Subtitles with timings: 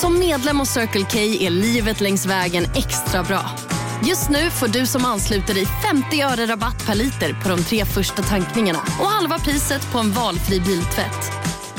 [0.00, 3.50] Som medlem hos Circle K är livet längs vägen extra bra.
[4.08, 7.84] Just nu får du som ansluter dig 50 öre rabatt per liter på de tre
[7.84, 11.32] första tankningarna och halva priset på en valfri biltvätt.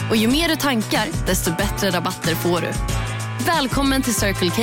[0.09, 2.71] Och ju mer du tankar, desto bättre rabatter får du.
[3.45, 4.61] Välkommen till Circle K.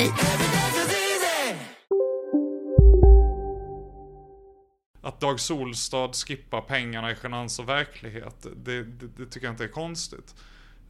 [5.02, 9.64] Att Dag Solstad skippar pengarna i Genans och verklighet, det, det, det tycker jag inte
[9.64, 10.34] är konstigt.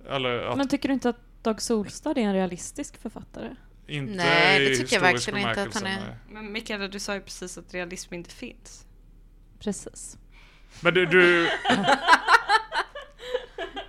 [0.09, 3.55] Eller att Men tycker du inte att Dag Solstad är en realistisk författare?
[3.87, 6.01] inte Nej, det tycker jag verkligen inte att han är.
[6.01, 6.17] nej.
[6.29, 8.85] Men Mikaela, du sa ju precis att realism inte finns.
[9.61, 10.19] Precis.
[10.81, 11.51] Men du, du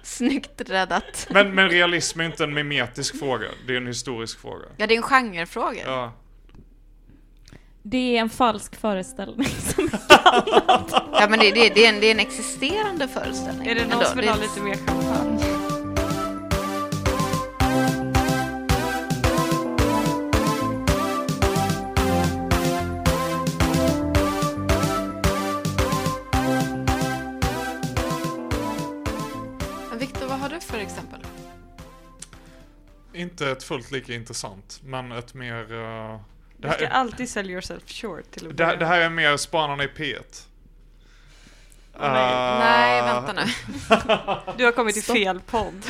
[0.04, 1.28] Snyggt räddat.
[1.30, 4.66] men, men realism är inte en mimetisk fråga, det är en historisk fråga.
[4.78, 5.82] Ja, det är en genrefråga.
[5.86, 6.14] Ja.
[7.84, 9.48] Det är en falsk föreställning.
[9.60, 9.90] Som
[11.12, 13.68] Ja, men det, det, det, är en, det är en existerande föreställning.
[13.68, 15.49] Är det någon som vill ha lite mer champagne?
[33.20, 35.74] Inte ett fullt lika intressant, men ett mer...
[35.74, 36.20] eh,
[36.58, 39.38] det, Du ska här, alltid sell yourself short till att det, det här är mer
[39.38, 40.46] Spanarna i P1.
[42.00, 42.34] nej.
[42.34, 43.42] Eh, Nej, vänta nu.
[44.58, 45.86] Du har kommit till fel podd.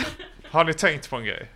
[0.51, 1.49] Har ni tänkt på en grej?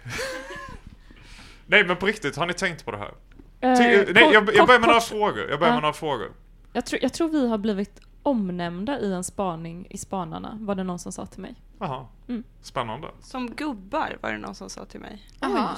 [1.66, 3.14] Nej men på riktigt, har ni tänkt på det här?
[3.62, 5.50] Eh, Ty, nej, jag, jag börjar med några frågor.
[5.50, 5.76] Jag börjar Ja.
[5.76, 6.32] med några frågor.
[6.74, 10.84] Jag tror, jag tror vi har blivit omnämnda i en spaning i Spanarna, var det
[10.84, 11.56] någon som sa till mig.
[11.80, 12.06] Jaha.
[12.30, 12.44] Mm.
[12.62, 13.08] Spännande.
[13.22, 15.28] Som gubbar var det någon som sa till mig.
[15.40, 15.70] Jaha.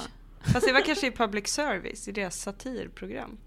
[0.52, 3.38] Fast det var kanske i public service, i deras satirprogram.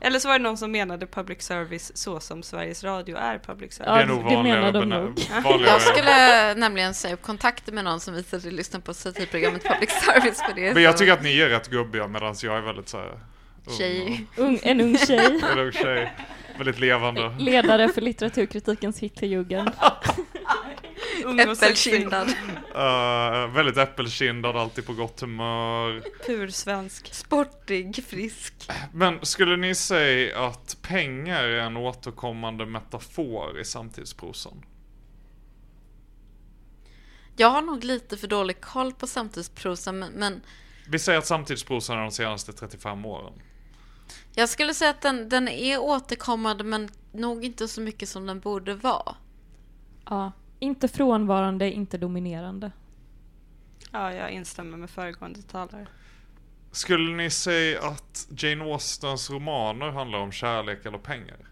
[0.00, 3.72] Eller så var det någon som menade public service så som Sveriges Radio är public
[3.72, 3.88] service.
[3.88, 4.60] Ja, det är nog det vanligare.
[4.60, 5.20] menar de nog.
[5.44, 5.70] vanligare.
[5.72, 9.90] Jag skulle nämligen säga upp kontakter med någon som visar sig lyssna på satirprogrammet Public
[9.90, 10.74] Service för det.
[10.74, 13.20] Men jag så- tycker att ni är rätt gubbiga medan jag är väldigt såhär...
[13.78, 14.26] Tjej.
[14.36, 16.12] Ung, en ung tjej, En ung tjej.
[16.60, 17.34] Väldigt levande.
[17.38, 19.70] ledare för litteraturkritikens Hitlerjugend.
[21.40, 22.28] Äppelkindad.
[22.28, 26.02] Uh, väldigt äppelkindad, alltid på gott humör.
[26.26, 27.14] Pursvensk.
[27.14, 28.54] Sportig, frisk.
[28.92, 34.64] Men skulle ni säga att pengar är en återkommande metafor i samtidsprosan?
[37.36, 40.40] Jag har nog lite för dålig koll på samtidsprosa, men, men
[40.88, 43.32] Vi säger att samtidsprosan är de senaste 35 åren.
[44.34, 48.40] Jag skulle säga att den, den är återkommande, men nog inte så mycket som den
[48.40, 49.14] borde vara.
[50.04, 52.72] Ja, inte frånvarande, inte dominerande.
[53.92, 55.86] Ja, jag instämmer med föregående talare.
[56.72, 61.49] Skulle ni säga att Jane Austens romaner handlar om kärlek eller pengar?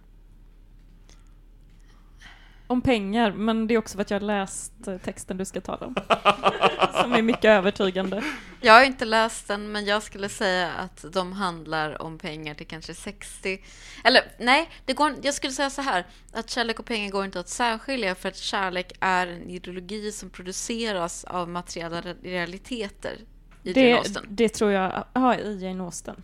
[2.71, 5.61] Om pengar, men det är också för att jag har läst eh, texten du ska
[5.61, 5.95] tala om.
[7.03, 8.23] Som är mycket övertygande.
[8.61, 12.67] Jag har inte läst den, men jag skulle säga att de handlar om pengar till
[12.67, 13.63] kanske 60...
[14.05, 17.41] Eller nej, det går, jag skulle säga så här, att kärlek och pengar går inte
[17.41, 23.17] att särskilja för att kärlek är en ideologi som produceras av materiella re- realiteter
[23.63, 24.27] i Jane Det, Austen.
[24.29, 26.23] det tror jag, ja, i Jane Austen.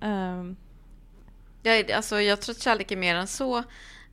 [0.00, 0.56] Ehm,
[1.62, 3.62] Jag, alltså, jag tror att kärlek är mer än så.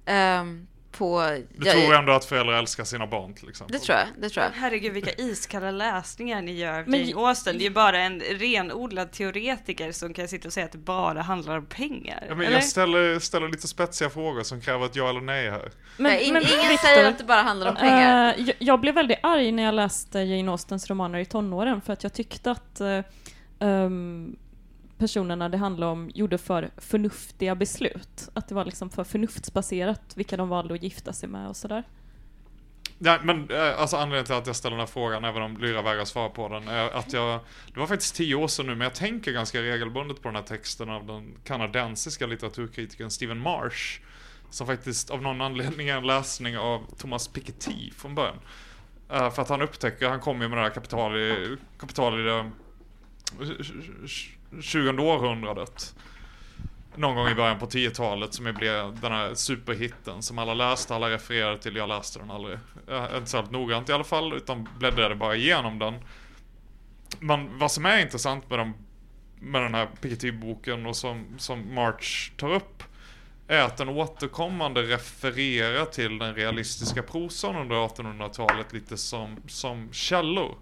[0.05, 0.67] ehm,
[0.97, 3.78] på, Du jag, tror ändå att föräldrar älskar sina barn till exempel?
[3.79, 4.51] Det tror jag, det tror jag.
[4.61, 7.57] Herregud vilka iskalla läsningar ni gör Men- Jane Austen.
[7.57, 11.22] Det är ju bara en renodlad teoretiker som kan sitta och säga att det bara
[11.22, 12.25] handlar om pengar.
[12.29, 12.55] Ja, men eller?
[12.55, 15.72] jag ställer, ställer lite spetsiga frågor som kräver ett ja eller nej här.
[15.97, 18.34] men, Nej, men ingen Victor, säger att det bara handlar om pengar.
[18.38, 21.94] eh, jag, jag blev väldigt arg när jag läste Jane Austens romaner i tonåren för
[21.94, 23.00] att jag tyckte att eh,
[23.59, 24.35] ehm,
[24.97, 28.29] personerna det handlade om gjorde för förnuftiga beslut.
[28.33, 31.83] Att det var liksom för förnuftsbaserat vilka de valde att gifta sig med och sådär.
[32.97, 35.81] Nej, men eh, alltså anledningen till att jag ställer den här frågan, även om Lyra
[35.81, 37.39] vägrar svara på den, är att jag,
[37.73, 40.43] det var faktiskt tio år sedan nu, men jag tänker ganska regelbundet på den här
[40.43, 43.99] texten av den kanadensiska litteraturkritikern Stephen Marsh,
[44.49, 48.39] som faktiskt av någon anledning är en läsning av Thomas Piketty från början.
[49.09, 52.23] Eh, för att han upptäcker, han kommer ju med det här kapital i, kapital i
[52.23, 52.45] det eh,
[54.61, 55.96] 20 århundradet.
[56.96, 60.96] Någon gång i början på 10-talet som ju blev den här superhitten som alla läste,
[60.96, 61.75] alla refererade till.
[61.75, 62.57] Jag läste den aldrig.
[62.87, 65.93] Eh, Inte särskilt noggrant i alla fall, utan bläddrade bara igenom den.
[67.19, 68.73] men vad som är intressant med, dem,
[69.40, 72.84] med den här Piketty-boken och som, som March tar upp
[73.47, 80.55] är att den återkommande refererar till den realistiska prosan under 1800-talet lite som, som källor.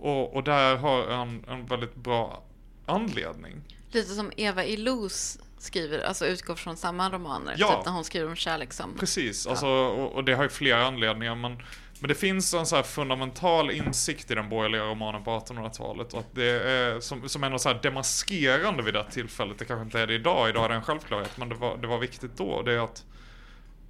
[0.00, 2.42] Och, och där har en, en väldigt bra
[2.88, 3.62] anledning.
[3.90, 7.54] Lite som Eva Illouz skriver, alltså utgår från samma romaner.
[7.58, 7.76] Ja.
[7.76, 8.94] Typ när hon skriver om kärlek som...
[8.98, 11.62] Precis, alltså, och, och det har ju flera anledningar men,
[12.00, 16.34] men det finns en så fundamental insikt i den borgerliga romanen på 1800-talet och att
[16.34, 19.58] det är som, som är något så demaskerande vid det tillfället.
[19.58, 21.86] Det kanske inte är det idag, idag är det en självklarhet men det var, det
[21.86, 22.62] var viktigt då.
[22.62, 23.04] Det är att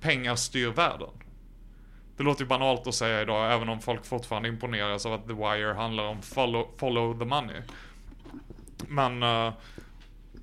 [0.01, 1.11] pengar styr världen.
[2.17, 5.35] Det låter ju banalt att säga idag, även om folk fortfarande imponeras av att The
[5.35, 7.63] Wire handlar om follow, follow the money.
[8.89, 9.53] Men eh,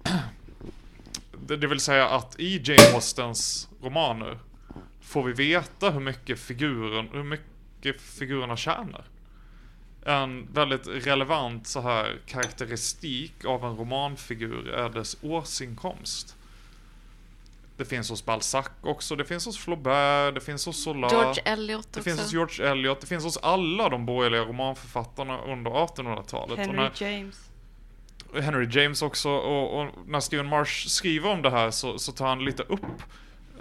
[1.48, 4.40] det, det vill säga att i Jane Austens romaner
[5.02, 9.06] får vi veta hur mycket, figuren, hur mycket figurerna tjänar.
[10.06, 16.36] En väldigt relevant så här karaktäristik av en romanfigur är dess årsinkomst.
[17.78, 21.08] Det finns hos Balzac också, det finns hos Flaubert, det finns hos Zola.
[21.12, 22.10] George Eliot Det också.
[22.10, 26.52] finns hos George Eliot, det finns hos alla de borgerliga romanförfattarna under 1800-talet.
[26.52, 27.50] Och Henry när- James.
[28.42, 32.28] Henry James också och, och när Steven Marsh skriver om det här så, så tar
[32.28, 33.02] han lite upp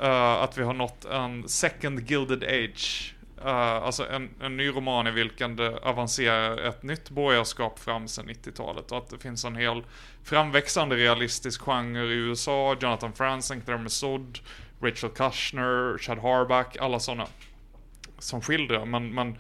[0.02, 3.14] uh, att vi har nått en second gilded age.
[3.44, 8.28] Uh, alltså en, en ny roman i vilken det avancerar ett nytt borgarskap fram sedan
[8.28, 9.82] 90-talet och att det finns en hel
[10.24, 12.76] framväxande realistisk genre i USA.
[12.80, 14.40] Jonathan Franzen, Claire Messud,
[14.80, 17.26] Rachel Kushner, Chad Harback, alla sådana
[18.18, 18.84] som skildrar.
[18.84, 19.38] Men, men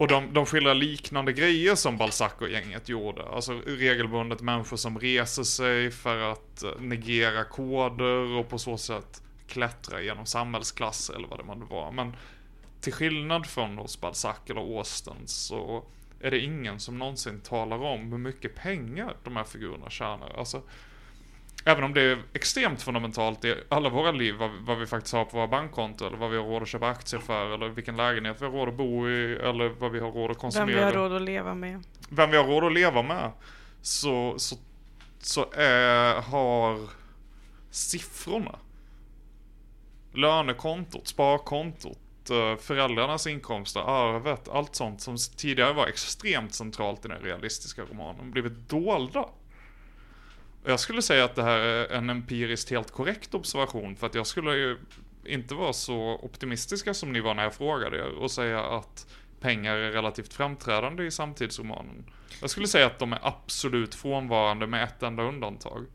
[0.00, 3.22] och de, de skildrar liknande grejer som Balzac och gänget gjorde.
[3.22, 9.22] Alltså regelbundet människor som reser sig för att eh, negera koder och på så sätt
[9.46, 11.92] klättra genom samhällsklasser eller vad det nu var.
[11.92, 12.16] Men
[12.80, 15.84] till skillnad från hos Balzac eller Austen så
[16.20, 20.38] är det ingen som någonsin talar om hur mycket pengar de här figurerna tjänar.
[20.38, 20.62] Alltså,
[21.64, 25.24] även om det är extremt fundamentalt i alla våra liv, vad, vad vi faktiskt har
[25.24, 28.36] på våra bankkonton, eller vad vi har råd att köpa aktier för, eller vilken lägenhet
[28.40, 30.76] vi har råd att bo i, eller vad vi har råd att Vem konsumera.
[30.76, 31.84] vi har råd att leva med.
[32.08, 33.32] Vem vi har råd att leva med.
[33.82, 34.56] Så, så,
[35.18, 36.88] så är, har
[37.70, 38.58] siffrorna,
[40.12, 41.98] lönekontot, sparkontot,
[42.30, 48.30] eh, föräldrarnas inkomster, arvet, allt sånt som tidigare var extremt centralt i den realistiska romanen,
[48.30, 49.28] blivit dolda.
[50.64, 54.26] Jag skulle säga att det här är en empiriskt helt korrekt observation, för att jag
[54.26, 54.78] skulle ju
[55.24, 59.06] inte vara så optimistiska som ni var när jag frågade er och säga att
[59.40, 62.04] pengar är relativt framträdande i samtidsromanen.
[62.40, 65.86] Jag skulle säga att de är absolut frånvarande med ett enda undantag.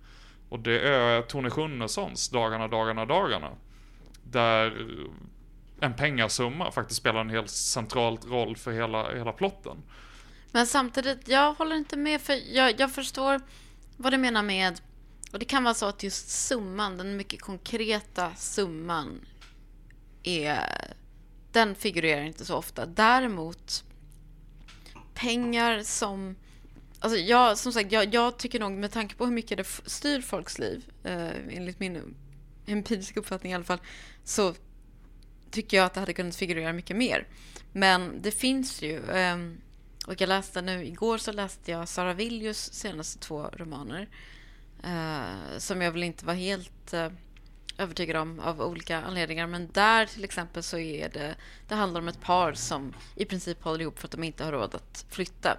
[0.49, 3.49] Och det är Tone Schunnessons Dagarna, dagarna, dagarna.
[4.23, 4.87] Där
[5.79, 9.77] en pengasumma faktiskt spelar en helt central roll för hela, hela plotten.
[10.51, 13.41] Men samtidigt, jag håller inte med för jag, jag förstår
[13.97, 14.81] vad du menar med
[15.31, 19.25] och det kan vara så att just summan, den mycket konkreta summan
[20.23, 20.93] är
[21.51, 22.85] den figurerar inte så ofta.
[22.85, 23.83] Däremot
[25.13, 26.35] pengar som
[26.99, 30.21] Alltså jag, som sagt, jag, jag tycker nog med tanke på hur mycket det styr
[30.21, 32.15] folks liv, eh, enligt min
[32.65, 33.81] empiriska uppfattning i alla fall,
[34.23, 34.53] så
[35.51, 37.27] tycker jag att det hade kunnat figurera mycket mer.
[37.71, 39.37] Men det finns ju, Eh,
[40.07, 44.07] och jag läste nu, igår så läste jag Sara Villius senaste två romaner.
[44.83, 47.09] Eh, som jag väl inte var helt eh,
[47.77, 49.47] övertygad om av olika anledningar.
[49.47, 51.35] Men där till exempel så är det,
[51.67, 54.51] det handlar om ett par som i princip håller ihop för att de inte har
[54.51, 55.57] råd att flytta.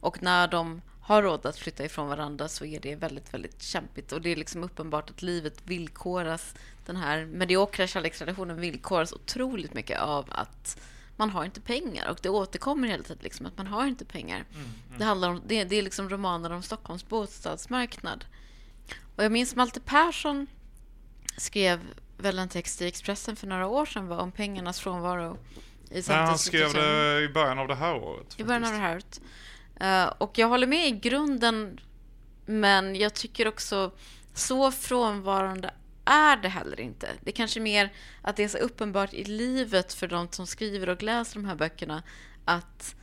[0.00, 4.12] Och när de har råd att flytta ifrån varandra så är det väldigt, väldigt kämpigt.
[4.12, 6.54] Och det är liksom uppenbart att livet villkoras,
[6.86, 10.80] den här mediokra kärleksrelationen villkoras otroligt mycket av att
[11.18, 12.10] man har inte pengar.
[12.10, 14.44] Och det återkommer hela tiden liksom att man har inte pengar.
[14.98, 18.24] Det, handlar om, det, det är liksom romaner om Stockholms bostadsmarknad.
[19.16, 20.46] Och jag minns Malte Persson
[21.36, 21.80] skrev
[22.16, 25.38] väl en text i Expressen för några år sedan va, om pengarnas frånvaro
[25.90, 28.40] i Nej, han skrev det i början av det här året.
[28.40, 29.20] I början av det här året.
[29.80, 31.80] Eh, och jag håller med i grunden,
[32.46, 33.92] men jag tycker också
[34.34, 35.70] så frånvarande
[36.08, 37.08] är det heller inte.
[37.20, 40.88] Det är kanske mer att det är så uppenbart i livet för de som skriver
[40.88, 42.02] och läser de här böckerna
[42.44, 42.94] att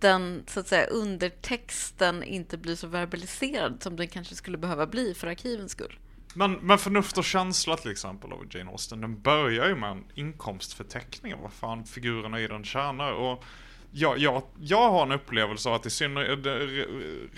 [0.00, 5.14] den så att säga undertexten inte blir så verbaliserad som den kanske skulle behöva bli
[5.14, 5.98] för arkivens skull.
[6.34, 10.04] Men, men förnuft och känsla till exempel av Jane Austen, den börjar ju med en
[10.14, 13.12] inkomstförteckning av vad fan figurerna i den tjänar.
[13.12, 13.44] Och
[13.90, 16.52] jag, jag, jag har en upplevelse av att i synnerhet, eh,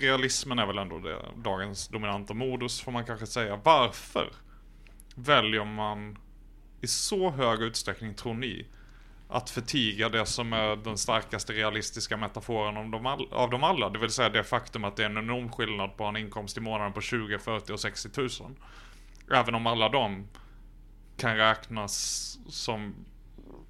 [0.01, 3.59] realismen är väl ändå det, dagens dominanta modus får man kanske säga.
[3.63, 4.31] Varför
[5.15, 6.17] väljer man
[6.81, 8.67] i så hög utsträckning, tror ni,
[9.27, 13.89] att förtiga det som är den starkaste realistiska metaforen av dem all, av dem alla.
[13.89, 16.61] Det vill säga det faktum att det är en enorm skillnad på en inkomst i
[16.61, 18.55] månaden på 20, 40 och 60 tusen.
[19.31, 20.27] Även om alla de
[21.17, 22.95] kan räknas som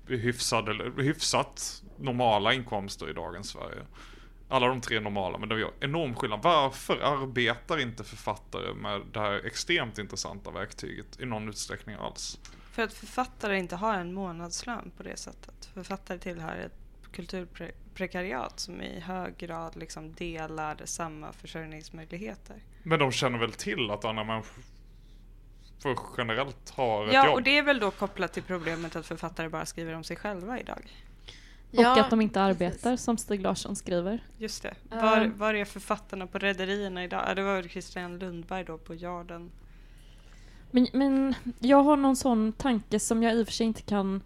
[0.07, 3.81] hyfsade, hyfsat normala inkomster i dagens Sverige.
[4.49, 6.39] Alla de tre normala, men det är enorm skillnad.
[6.43, 12.39] Varför arbetar inte författare med det här extremt intressanta verktyget i någon utsträckning alls?
[12.71, 15.69] För att författare inte har en månadslön på det sättet.
[15.73, 22.55] Författare tillhör ett kulturprekariat som i hög grad liksom delar samma försörjningsmöjligheter.
[22.83, 24.63] Men de känner väl till att andra människor
[26.17, 27.35] generellt har ett ja, jobb?
[27.35, 30.59] och det är väl då kopplat till problemet att författare bara skriver om sig själva
[30.59, 30.91] idag.
[31.77, 33.05] Och Ja, att de inte arbetar precis.
[33.05, 34.24] som Stig Larsson skriver.
[34.38, 34.74] Just det.
[34.89, 37.36] Var, var är författarna på rederierna idag?
[37.36, 39.51] Det var väl Christian Lundberg då på Jarden.
[40.72, 44.22] Men, men jag har någon sån tanke som jag i och för sig inte kan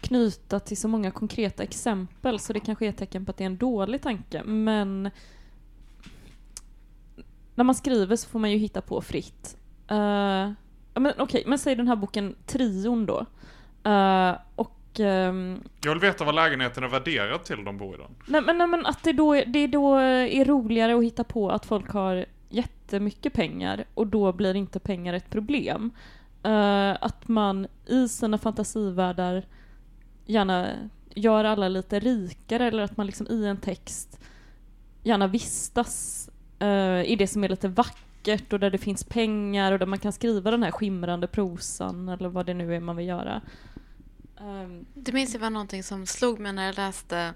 [0.00, 3.44] knyta till så många konkreta exempel så det kanske är ett tecken på att det
[3.44, 4.42] är en dålig tanke.
[4.42, 5.10] Men
[7.54, 9.56] när man skriver så får man ju hitta på fritt.
[9.90, 10.52] Uh,
[10.94, 13.26] men okej, men säg den här boken Trion då.
[13.90, 18.10] Eh, och ehm, Jag vill veta vad lägenheten är värderad till de bor i den.
[18.26, 21.66] Nej men, nej, men att det då, det då är roligare att hitta på att
[21.66, 25.90] folk har jättemycket pengar och då blir inte pengar ett problem.
[26.42, 29.44] Eh, att man i sina fantasivärldar
[30.26, 30.68] gärna
[31.14, 34.20] gör alla lite rikare eller att man liksom i en text
[35.02, 39.78] gärna vistas eh, i det som är lite vackert och där det finns pengar och
[39.78, 43.06] där man kan skriva den här skimrande prosan eller vad det nu är man vill
[43.06, 43.40] göra.
[44.42, 47.34] Ehm, Det minns jag var någonting som slog mig när jag läste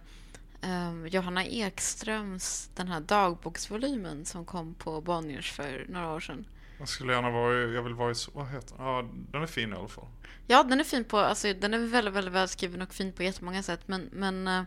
[0.60, 6.46] ehm, Johanna Ekströms den här dagboksvolymen som kom på Bonniers för några år sedan.
[6.78, 8.86] Jag skulle gärna vara i, jag vill vara i, vad heter den?
[8.86, 10.06] Ja, den är fin i alla fall.
[10.46, 13.62] Ja, den är fin på, alltså den är väldigt, väldigt välskriven och fin på jättemånga
[13.62, 13.80] sätt.
[13.86, 14.62] Men, men eh,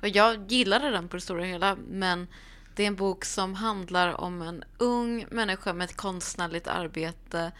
[0.00, 1.76] och jag gillade den på det stora hela.
[1.88, 2.26] Men
[2.74, 7.52] det är en bok som handlar om en ung människa med ett konstnärligt arbete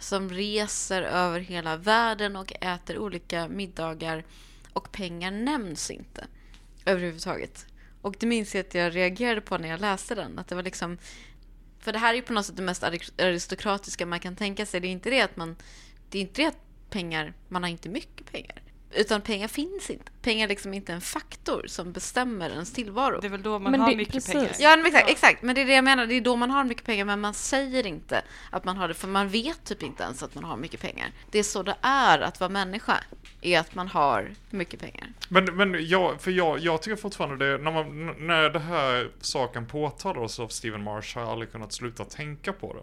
[0.00, 4.24] som reser över hela världen och äter olika middagar
[4.72, 6.26] och pengar nämns inte
[6.84, 7.66] överhuvudtaget.
[8.02, 10.38] Och det minns jag att jag reagerade på när jag läste den.
[10.38, 10.98] Att det var liksom
[11.80, 12.84] för det här är ju på något sätt det mest
[13.18, 14.80] aristokratiska man kan tänka sig.
[14.80, 15.56] Det är inte det att man...
[16.10, 18.59] Det är inte det att pengar, man har inte mycket pengar.
[18.94, 20.04] Utan pengar finns inte.
[20.22, 23.20] Pengar är liksom inte en faktor som bestämmer ens tillvaro.
[23.20, 24.32] Det är väl då man Men har det- mycket precis.
[24.32, 24.52] pengar.
[24.58, 25.42] Ja, men exakt, exakt.
[25.42, 26.06] Men det är det jag menar.
[26.06, 28.94] Det är då man har mycket pengar, men man säger inte att man har det,
[28.94, 31.12] för man vet typ inte ens att man har mycket pengar.
[31.30, 33.00] Det är så det är att vara människa,
[33.40, 35.06] är att man har mycket pengar.
[35.28, 39.66] Men, men jag, för jag, jag tycker fortfarande det, när, man, när det här saken
[39.66, 42.82] påtalades av Stephen Marsh har jag aldrig kunnat sluta tänka på det.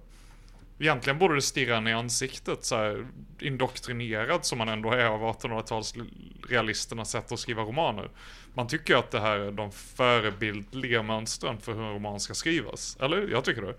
[0.79, 3.07] Egentligen borde det stirra en i ansiktet, så här,
[3.39, 8.09] indoktrinerad som man ändå är av 1800-talsrealisternas sätt att skriva romaner.
[8.53, 12.97] Man tycker att det här är de förebildliga mönstren för hur en roman ska skrivas.
[12.99, 13.27] Eller?
[13.27, 13.75] Jag tycker det.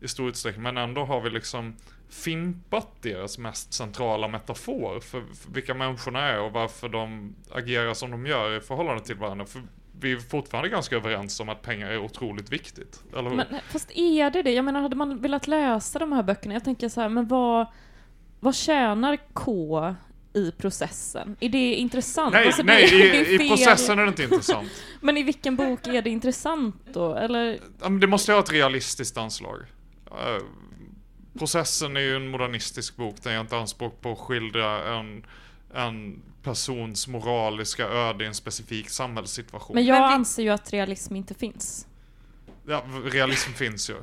[0.00, 0.62] I stor utsträckning.
[0.62, 1.76] Men ändå har vi liksom
[2.10, 8.10] fimpat deras mest centrala metafor för, för vilka människorna är och varför de agerar som
[8.10, 9.46] de gör i förhållande till varandra.
[9.46, 9.62] För
[10.04, 13.02] vi är fortfarande ganska överens om att pengar är otroligt viktigt.
[13.16, 13.36] Eller hur?
[13.36, 14.50] Men, fast är det det?
[14.52, 16.54] Jag menar, hade man velat läsa de här böckerna?
[16.54, 17.66] Jag tänker så här, men vad,
[18.40, 19.94] vad tjänar K
[20.34, 21.36] i processen?
[21.40, 22.32] Är det intressant?
[22.32, 23.48] nej, Alltså, det- nej det i, i fel.
[23.48, 24.70] processen är det inte intressant.
[25.00, 27.14] Men i vilken bok är det intressant då?
[27.14, 27.58] Eller?
[28.00, 29.58] Det måste ha ett realistiskt anslag.
[30.10, 30.42] Eh,
[31.38, 33.16] Processen är ju en modernistisk bok.
[33.22, 35.26] Den gör inte anspråk på att skildra en,
[35.74, 39.74] en persons moraliska öde i en specifik samhällssituation.
[39.74, 41.86] Men jag Men vi- anser ju att realism inte finns.
[42.66, 43.96] Ja, realism finns ju.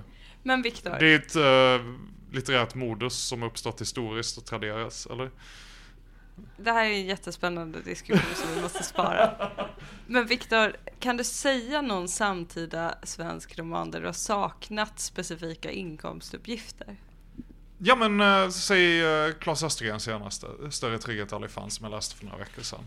[0.44, 1.36] Men Viktor, Det är ett
[1.82, 1.96] uh,
[2.32, 5.32] litterärt modus som uppstått historiskt och traderas, eller?
[6.58, 9.52] det här är en jättespännande diskussion som vi måste spara.
[10.08, 16.96] Men Viktor, kan du säga någon samtida svensk roman där du har saknat specifika inkomstuppgifter?
[17.82, 22.16] Ja men äh, säg äh, Claes Östergrens senaste, Större trygghet aldrig fanns, som jag läste
[22.16, 22.86] för några veckor sedan.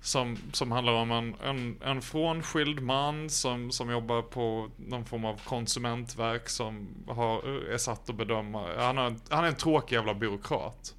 [0.00, 5.24] Som, som handlar om en, en, en frånskild man som, som jobbar på någon form
[5.24, 7.42] av konsumentverk som har,
[7.72, 10.94] är satt att bedöma, han, har, han är en tråkig jävla byråkrat.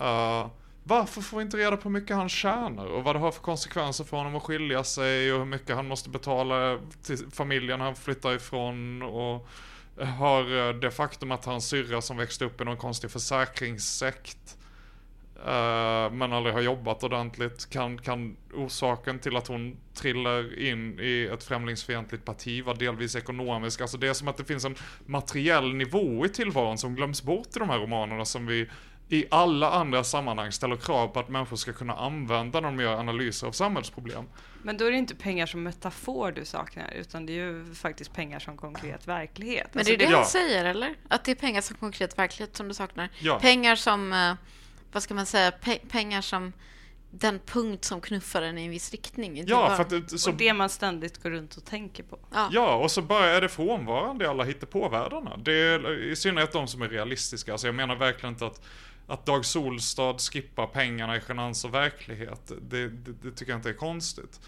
[0.00, 0.46] Uh,
[0.84, 3.42] varför får vi inte reda på hur mycket han tjänar och vad det har för
[3.42, 7.94] konsekvenser för honom att skilja sig och hur mycket han måste betala till familjen han
[7.94, 9.48] flyttar ifrån och
[9.96, 14.58] har eh, det faktum att hans syrra som växte upp i någon konstig försäkringssekt
[15.46, 21.28] eh, men aldrig har jobbat ordentligt kan, kan orsaken till att hon trillar in i
[21.32, 23.80] ett främlingsfientligt parti vara delvis ekonomisk.
[23.80, 27.56] Alltså det är som att det finns en materiell nivå i tillvaron som glöms bort
[27.56, 28.68] i de här romanerna som vi
[29.12, 32.96] i alla andra sammanhang ställer krav på att människor ska kunna använda när de gör
[32.96, 34.24] analyser av samhällsproblem.
[34.62, 38.12] Men då är det inte pengar som metafor du saknar, utan det är ju faktiskt
[38.12, 39.66] pengar som konkret verklighet.
[39.72, 40.16] Men Alltså, det är det Ja.
[40.18, 40.94] han säger, eller?
[41.08, 43.08] Att det är pengar som konkret verklighet som du saknar.
[43.18, 43.38] Ja.
[43.40, 44.34] Pengar som, eh,
[44.92, 46.52] vad ska man säga, pe- pengar som
[47.10, 49.38] den punkt som knuffar den i en viss riktning.
[49.38, 52.02] inte Ja, bara- för att det, så, och det man ständigt går runt och tänker
[52.02, 52.18] på.
[52.34, 52.48] ja.
[52.52, 55.36] ja, och så bara är det frånvarande i alla hittepåvärldarna.
[55.36, 57.52] Det är i synnerhet de som är realistiska.
[57.52, 58.60] Alltså jag menar verkligen inte att,
[59.06, 62.52] att Dag Solstad skippar pengarna i genans och verklighet.
[62.62, 64.40] Det, det, det tycker jag inte är konstigt.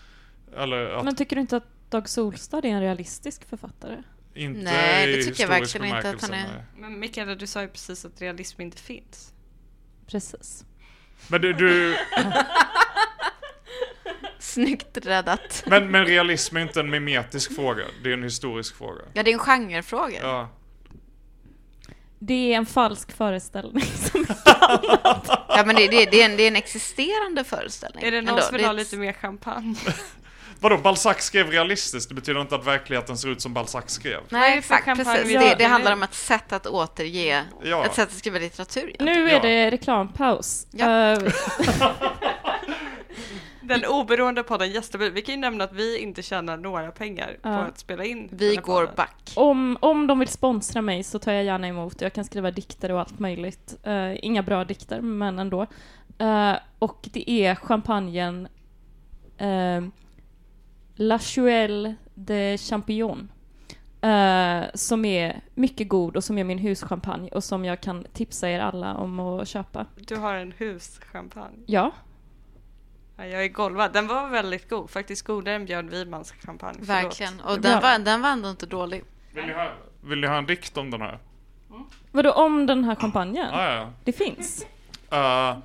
[0.57, 4.03] Eller att Men tycker du inte att Dag Solstad är en realistisk författare?
[4.35, 6.49] inte Nej, det tycker jag verkligen inte att han är.
[6.49, 6.65] nej.
[6.77, 9.33] Men Mikaela, du sa ju precis att realism inte finns.
[10.07, 10.65] Precis.
[11.29, 11.97] Men du, du
[14.39, 15.65] Snyggt räddat.
[15.67, 17.85] men, men realism är inte en mimetisk fråga.
[18.03, 19.03] Det är en historisk fråga.
[19.13, 20.19] Ja, det är en genrefråga.
[20.23, 20.49] Ja.
[22.27, 23.85] Det är en falsk föreställning.
[24.13, 24.27] Som
[25.49, 28.05] Ja, men det, det, det, är en, det är en existerande föreställning.
[28.05, 28.43] Är det någon ändå.
[28.43, 29.75] som vill ha lite mer champagne?
[30.61, 32.09] Vadå, Balzac skrev realistiskt?
[32.09, 34.21] Det betyder inte att verkligen ser ut som Balzac skrev.
[34.29, 34.85] Nej, exakt.
[34.87, 35.33] Precis.
[35.33, 37.85] Det, det handlar om ett sätt att återge, Ja.
[37.85, 38.83] ett sätt att skriva litteratur.
[38.83, 39.25] egentligen.
[39.25, 40.67] nu är det reklampaus.
[40.71, 41.13] Ja.
[41.13, 41.19] Eh,
[43.65, 45.13] Den oberoende podden Gästabud.
[45.13, 47.57] Vi kan ju nämna att vi inte tjänar några pengar på Ja.
[47.59, 48.95] att spela in Vi går podden.
[48.97, 49.33] back.
[49.37, 52.01] om, om de vill sponsra mig så tar jag gärna emot.
[52.01, 53.77] Jag kan skriva dikter och allt möjligt.
[53.83, 55.67] Eh, inga bra dikter, men ändå.
[56.19, 58.49] Eh, och det är champagnen
[59.39, 59.85] eh,
[60.97, 63.29] La Chuelle de Champignon.
[64.01, 68.51] eh, som är mycket god och som är min huschampagne och som jag kan tipsa
[68.51, 69.87] er alla om att köpa.
[69.97, 71.59] Du har en huschampagne.
[71.67, 71.93] Ja,
[73.17, 73.93] Ja, jag är golvad.
[73.93, 74.91] Den var väldigt god.
[74.91, 76.75] Faktiskt godare än Björn Wimans champagne.
[76.75, 76.89] Förlåt.
[76.89, 77.41] Verkligen.
[77.41, 79.05] Och den var, den var ändå inte dålig.
[79.35, 81.19] Vill ni ha, vill ni ha en dikt om den här?
[82.11, 83.55] vadå om den här champagnen?
[83.55, 83.93] Ah, ja.
[84.05, 84.67] Det finns.
[85.13, 85.59] Uh,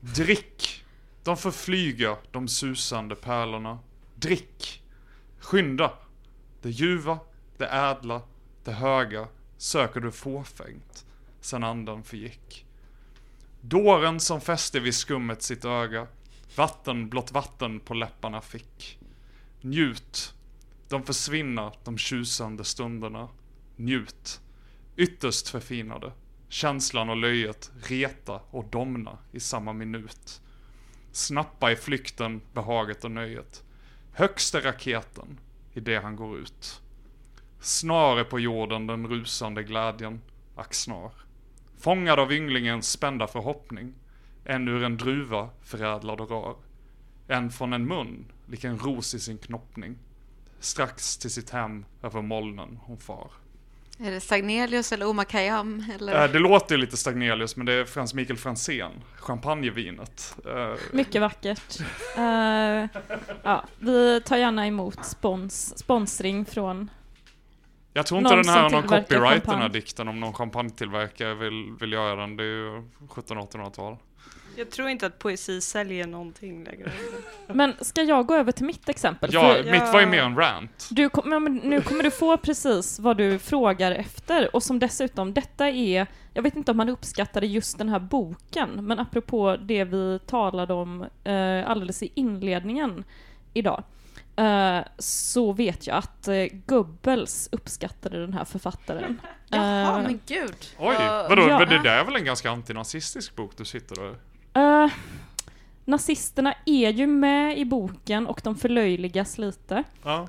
[0.00, 0.84] drick.
[1.24, 3.78] De förflyger de susande pärlorna.
[4.14, 4.82] Drick.
[5.38, 5.92] Skynda.
[6.62, 7.18] Det ljuva,
[7.56, 8.22] det ädla,
[8.64, 9.26] det höga
[9.56, 11.06] söker du fåfängt
[11.40, 12.66] sen anden förgick.
[13.60, 16.06] Dåren som fäste vid skummet sitt öga,
[16.56, 18.98] vatten blott vatten på läpparna fick.
[19.60, 20.34] Njut.
[20.88, 23.28] De försvinna, de tjusande stunderna.
[23.76, 24.40] Njut.
[24.96, 26.12] Ytterst förfinade.
[26.48, 30.40] Känslan och löjet reta och domna i samma minut.
[31.12, 33.64] Snappa i flykten behaget och nöjet.
[34.12, 35.40] Högste raketen
[35.72, 36.82] i det han går ut.
[37.60, 40.22] Snar är på jorden den rusande glädjen,
[40.56, 41.10] ack snar.
[41.78, 43.94] Fångad av ynglingens spända förhoppning,
[44.48, 46.56] en ur en druva förädlad och rar.
[47.28, 49.96] En från en mun, lik en ros i sin knoppning.
[50.60, 53.30] Strax till sitt hem över molnen hon far.
[54.00, 55.84] Är det Stagnelius eller Omar Khayyam?
[55.94, 56.24] Eller?
[56.24, 60.36] Eh, Det låter lite Stagnelius, men det är Frans Mikael Franzén, champagnevinet.
[60.46, 61.80] Eh, Mycket vackert.
[62.16, 62.86] Eh,
[63.42, 66.90] ja, vi tar gärna emot spons, sponsring från...
[67.92, 69.68] Jag tror inte Någon den här har någon copyright den här champagne.
[69.68, 72.36] dikten om någon champagnetillverkare vill, vill göra den.
[72.36, 73.96] Det är ju 1700-1800-tal.
[74.56, 76.90] Jag tror inte att poesi säljer någonting längre.
[77.46, 79.30] Men ska jag gå över till mitt exempel?
[79.32, 80.88] Ja, För mitt var ju mer en rant.
[80.90, 85.34] du kom, men nu kommer du få precis vad du frågar efter och som dessutom,
[85.34, 89.84] detta är, jag vet inte om man uppskattade just den här boken, men apropå det
[89.84, 93.04] vi talade om eh, alldeles i inledningen
[93.54, 93.82] idag,
[94.38, 99.20] eh, så vet jag att eh, Goebbels uppskattade den här författaren.
[99.48, 100.54] Jaha, Eh, men gud.
[100.78, 101.48] Oj, Vad- vadå?
[101.48, 101.58] ja.
[101.58, 104.14] Men det där är väl en ganska antinazistisk bok du sitter där?
[104.84, 104.90] Eh,
[105.84, 109.84] nazisterna är ju med i boken och de förlöjligas lite.
[110.04, 110.28] Ja.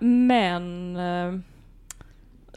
[0.00, 0.96] Men...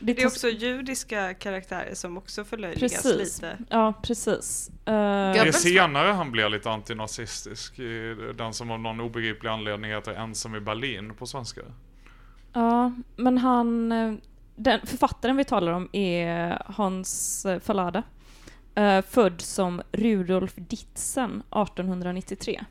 [0.09, 3.41] eh, Det är också judiska karaktärer som också förlöjligas Precis.
[3.41, 3.57] lite.
[3.69, 4.69] Ja, precis.
[4.85, 7.73] Eh, Det är senare han blir lite antinazistisk.
[8.35, 11.61] Den som av någon obegriplig anledning heter Ensam i Berlin på svenska.
[12.53, 13.91] ja, men han...
[13.91, 14.13] eh,
[14.55, 18.03] Den författaren vi talar om är Hans eh, Fallada.
[18.75, 22.63] eh, född som Rudolf Ditzen 1893.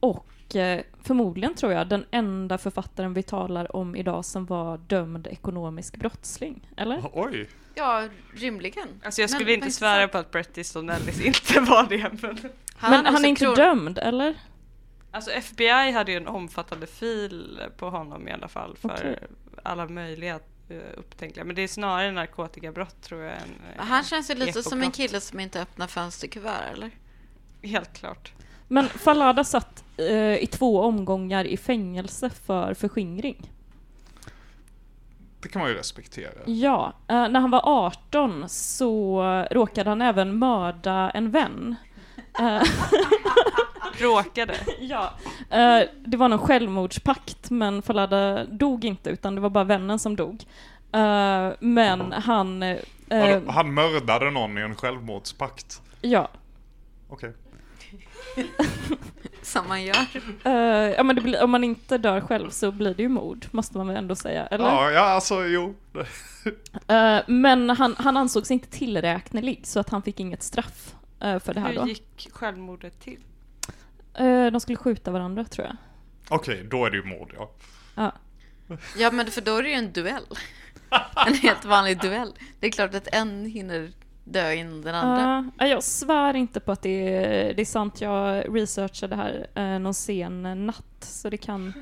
[0.00, 5.26] Och eh, förmodligen tror jag den enda författaren vi talar om idag som var dömd
[5.26, 6.68] ekonomisk brottsling.
[6.76, 7.10] Eller?
[7.12, 7.48] Oj!
[7.74, 8.88] Ja, rimligen.
[9.04, 10.12] Alltså jag Men- skulle inte men svära intressant.
[10.12, 12.10] på att Bret Easton Ellis inte var det.
[12.22, 12.38] Men...
[12.80, 14.34] men han är inte kron- dömd, eller?
[15.10, 19.18] Alltså FBI hade ju en omfattande fil på honom i alla fall för Okej.
[19.62, 20.34] alla möjliga
[20.68, 21.44] eh, upptänkliga.
[21.44, 23.32] Men det är snarare narkotikabrott tror jag.
[23.32, 23.38] Än,
[23.76, 24.96] eh, Han känns ju lite som en ekobrott.
[24.96, 26.90] kille som inte öppnar fönsterkuvert, eller?
[27.62, 28.32] Helt klart.
[28.68, 33.50] Men Fallada satt eh, i två omgångar i fängelse för förskingring.
[35.42, 36.30] Det kan man ju respektera.
[36.46, 41.76] Ja, eh, när han var 18 så råkade han även mörda en vän.
[42.38, 42.62] Eh,
[44.00, 44.54] Råkade.
[44.80, 45.12] ja,
[45.50, 50.16] eh, det var någon självmordspakt, men Fallada dog inte, utan det var bara vännen som
[50.16, 50.44] dog.
[50.92, 52.62] Eh, men han...
[52.62, 52.76] eh,
[53.48, 55.82] Han mördade någon i en självmordspakt.
[56.00, 56.28] ja,
[57.08, 57.32] Okej.
[59.42, 60.06] Som man gör.
[60.44, 60.52] eh,
[60.96, 63.76] ja men det blir, om man inte dör själv så blir det ju mord, måste
[63.78, 64.64] man väl ändå säga, eller?
[64.64, 65.74] Ja, ja, alltså jo.
[66.88, 71.54] Eh, men han, han ansågs inte tillräknelig, så att han fick inget straff eh, för
[71.54, 71.86] det här Hur då.
[71.86, 73.20] gick självmordet till?
[74.52, 75.76] De skulle skjuta varandra, tror jag.
[76.28, 77.50] Okej, då är det ju mord, ja.
[77.94, 78.12] Ja.
[78.96, 80.24] Ja, men för då är det ju en duell.
[81.26, 82.32] En helt vanlig duell.
[82.60, 83.92] Det är klart att en hinner
[84.32, 85.50] dö innan den andra.
[85.58, 88.00] Ja, jag svär inte på att det är, det är sant.
[88.00, 91.72] Jag researchade här eh, någon sen natt, så det kan...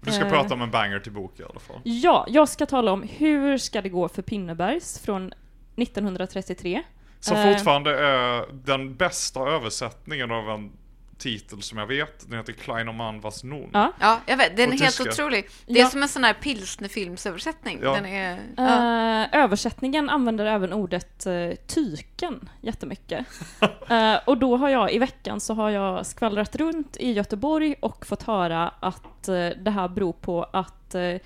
[0.00, 0.30] Du ska Eh.
[0.30, 1.80] prata om en banger till bok i alla fall.
[1.84, 5.32] Ja, jag ska tala om hur ska det gå för Pinnebergs från
[5.76, 6.82] 1933.
[7.20, 7.52] Som Eh.
[7.52, 10.72] fortfarande är den bästa översättningen av en
[11.18, 12.30] titel som jag vet.
[12.30, 13.70] Den heter Kleiner Mann was nun.
[13.72, 13.92] Ja.
[14.00, 14.56] Ja, jag vet.
[14.56, 15.10] Den är helt tyska.
[15.10, 15.48] otrolig.
[15.66, 15.88] Det är Ja.
[15.88, 17.78] som en sån här pilsnerfilmsöversättning.
[17.82, 17.94] Ja.
[17.94, 18.40] Den är...
[18.56, 19.22] Ja.
[19.22, 23.26] Eh, översättningen använder även ordet uh, tyken jättemycket.
[23.88, 28.06] Eh, och då har jag i veckan så har jag skvallrat runt i Göteborg och
[28.06, 31.16] fått höra att eh, det här beror på att uh,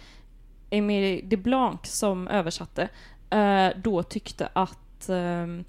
[0.70, 2.88] Emile de Blanc som översatte
[3.30, 5.64] eh, då tyckte att ehm,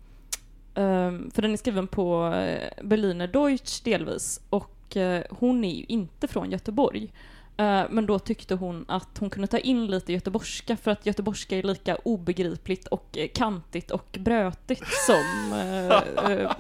[0.76, 5.86] ehm, för den är skriven på eh, Berliner Deutsch delvis och eh, hon är ju
[5.88, 7.14] inte från Göteborg.
[7.58, 11.58] Eh, Men då tyckte hon att hon kunde ta in lite göteborgska för att göteborgska
[11.58, 16.52] är lika obegripligt och eh, kantigt och brötigt som eh,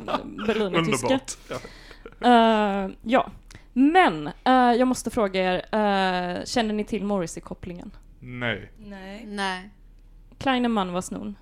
[0.47, 1.07] berlinertyska.
[1.07, 1.37] Underbart.
[2.19, 2.83] Ja.
[2.85, 3.31] Eh, ja.
[3.73, 4.29] Men
[4.77, 7.91] jag måste fråga er, känner ni till Morrissey-kopplingen?
[8.19, 8.71] Nej.
[8.77, 9.25] Nej.
[9.27, 9.69] Nej.
[10.37, 11.35] Kleine Mann was nun.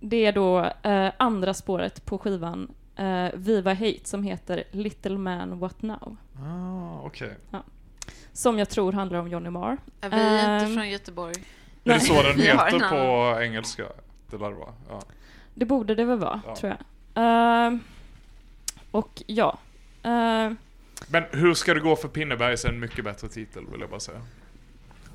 [0.00, 5.58] Det är då eh, andra spåret på skivan eh, Viva Hate som heter Little Man
[5.58, 6.16] What Now.
[6.46, 7.36] Ah, okej.
[8.32, 9.78] Som jag tror handlar om Johnny Marr.
[10.00, 11.34] Ja, Vi är Ehm, inte från Göteborg.
[11.84, 12.88] Är det så den heter
[13.34, 13.84] på engelska?
[14.30, 14.72] Det lär det vara.
[14.88, 15.02] Ja.
[15.54, 16.56] Det borde det väl vara, Ja.
[16.56, 16.78] tror jag.
[17.24, 17.80] Ehm,
[18.90, 19.58] och ja.
[20.02, 20.56] Ehm,
[21.08, 24.00] Men hur ska det gå för Pinnebergs är en mycket bättre titel vill jag bara
[24.00, 24.20] säga.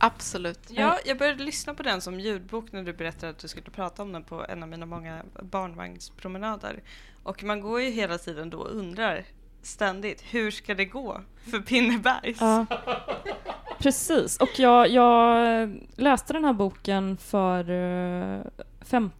[0.06, 0.60] Absolut.
[0.70, 4.02] Ja, jag började lyssna på den som ljudbok när du berättade att du skulle prata
[4.02, 6.84] om den på en av mina många barnvagnspromenader.
[7.24, 9.26] Och man går ju hela tiden då och undrar
[9.62, 12.42] ständigt, hur ska det gå för Pinnebergs?
[12.42, 12.66] ja.
[13.80, 18.42] Precis, och jag, jag läste den här boken för eh,
[18.82, 19.12] fem,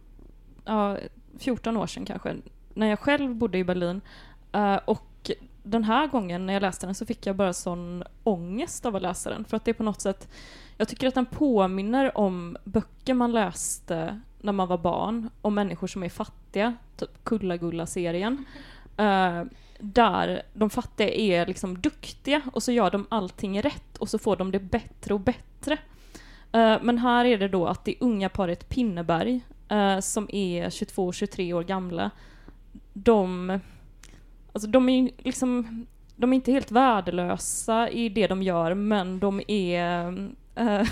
[0.64, 0.98] ja,
[1.38, 2.36] 14 år sedan kanske,
[2.74, 4.00] när jag själv bodde i Berlin.
[4.52, 5.30] Eh, och
[5.62, 9.02] den här gången när jag läste den så fick jag bara sån ångest av att
[9.02, 10.28] läsa den, för att det är på något sätt
[10.76, 15.86] jag tycker att den påminner om böcker man läste när man var barn, om människor
[15.86, 18.44] som är fattiga, typ Kulla-Gulla-serien.
[18.96, 19.42] Eh,
[19.78, 24.36] där de fattiga är liksom duktiga och så gör de allting rätt och så får
[24.36, 25.78] de det bättre och bättre.
[26.52, 31.52] Eh, men här är det då att det unga paret Pinneberg, eh, som är 22-23
[31.52, 32.10] år gamla,
[32.92, 33.60] de,
[34.52, 39.42] alltså de är liksom, de är inte helt värdelösa i det de gör, men de
[39.48, 40.12] är
[40.54, 40.86] Eh.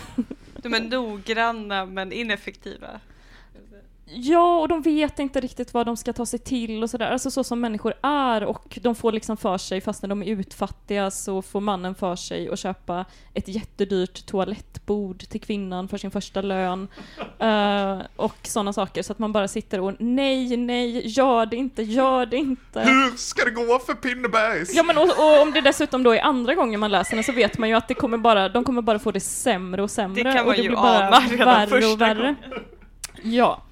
[0.57, 3.01] De är noggranna men ineffektiva.
[4.15, 7.11] Ja, och de vet inte riktigt vad de ska ta sig till och sådär.
[7.11, 10.27] Alltså så som människor är och de får liksom för sig, fast när de är
[10.27, 16.11] utfattiga så får mannen för sig att köpa ett jättedyrt toalettbord till kvinnan för sin
[16.11, 16.89] första lön.
[17.39, 19.03] Eh, och sådana saker.
[19.03, 22.81] Så att man bara sitter och nej, nej, gör det inte, gör det inte.
[22.81, 24.75] Hur ska det gå för Pinnebergs?
[24.75, 27.33] Ja men och, och om det dessutom då är andra gången man läser den så
[27.33, 30.23] vet man ju att det kommer bara, de kommer bara få det sämre och sämre.
[30.23, 32.35] Det kan och man det ju blir bara ana redan värre första och värre.
[33.23, 33.63] Ja.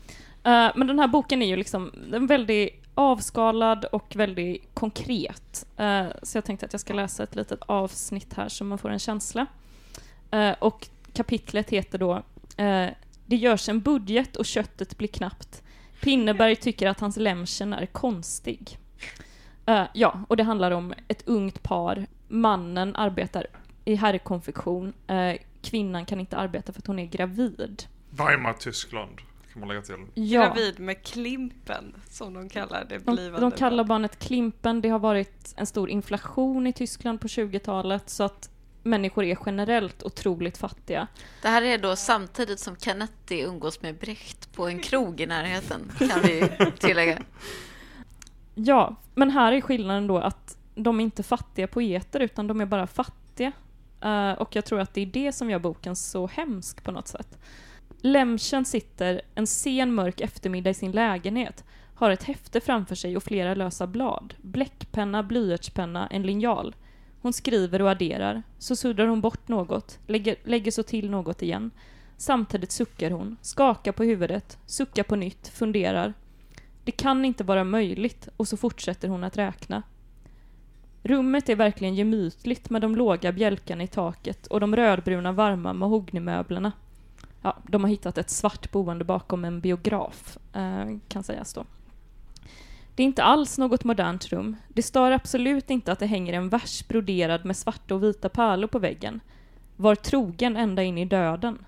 [0.45, 5.67] Eh, men den här boken är ju liksom den väldigt avskalad och väldigt konkret.
[5.81, 8.91] Uh, så jag tänkte att jag ska läsa ett litet avsnitt här så man får
[8.91, 9.47] en känsla.
[10.35, 12.23] Uh, och kapitlet heter då
[13.27, 15.63] Det görs en budget och köttet blir knappt.
[16.01, 18.79] Pinneberg tycker att hans lämchen är konstig.
[19.93, 22.07] Ja, och det handlar om ett ungt par.
[22.29, 23.47] Mannen arbetar
[23.85, 24.93] i herrkonfektion.
[25.63, 27.83] Kvinnan kan inte arbeta för att hon är gravid.
[28.11, 29.21] Weimar, Tyskland.
[29.53, 29.97] Kan man lägga till.
[30.15, 30.45] Ja.
[30.47, 33.41] Gravid med Klimpen, som de kallar det De, blivande.
[33.41, 33.89] de kallar barnet.
[33.89, 34.81] barnet Klimpen.
[34.81, 38.51] Det har varit en stor inflation i Tyskland på 20-talet så att
[38.83, 41.07] människor är generellt otroligt fattiga.
[41.43, 45.93] Det här är då samtidigt som Canetti umgås med Brecht på en krog i närheten,
[45.99, 47.19] kan vi tillägga.
[48.55, 52.67] Ja, men här är skillnaden då att de är inte fattiga poeter utan de är
[52.67, 53.53] bara fattiga.
[54.01, 57.09] Eh, och jag tror att det är det som gör boken så hemsk på något
[57.09, 57.39] sätt.
[58.03, 63.23] Lemchen sitter en sen mörk eftermiddag i sin lägenhet, har ett häfte framför sig och
[63.23, 66.75] flera lösa blad, bläckpenna, blyertspenna, en linjal.
[67.23, 71.71] Hon skriver och adderar, så suddar hon bort något, lägger, lägger så till något igen.
[72.17, 76.15] Samtidigt suckar hon, skakar på huvudet, suckar på nytt, funderar.
[76.85, 79.83] Det kan inte vara möjligt, och så fortsätter hon att räkna.
[81.03, 86.73] Rummet är verkligen gemytligt med de låga bjälkarna i taket och de rödbruna varma mahognymöblerna.
[87.43, 91.65] Ja, de har hittat ett svart boende bakom en biograf, eh, kan sägas då.
[92.95, 94.57] Det är inte alls något modernt rum.
[94.69, 98.69] Det stör absolut inte att det hänger en vers broderad med svarta och vita pärlor
[98.69, 99.21] på väggen.
[99.77, 101.59] Var trogen ända in i döden.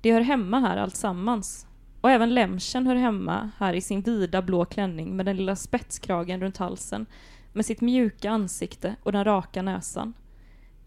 [0.00, 1.66] Det hör hemma här alltsammans.
[2.00, 6.40] Och även Lemchen hör hemma här i sin vida blå klänning med den lilla spetskragen
[6.40, 7.06] runt halsen,
[7.52, 10.14] med sitt mjuka ansikte och den raka näsan.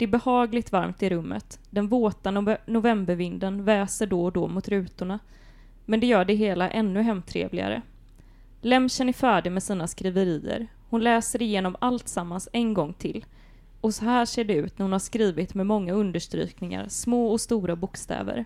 [0.04, 1.58] Det är behagligt varmt i rummet.
[1.70, 2.30] Den våta
[2.66, 5.18] novembervinden väser då och då mot rutorna.
[5.84, 7.82] Men det gör det hela ännu hemtrevligare.
[8.60, 10.66] Lemchen är färdig med sina skriverier.
[10.90, 13.24] Hon läser igenom allt sammans en gång till.
[13.80, 17.40] Och så här ser det ut när hon har skrivit med många understrykningar, små och
[17.40, 18.44] stora bokstäver.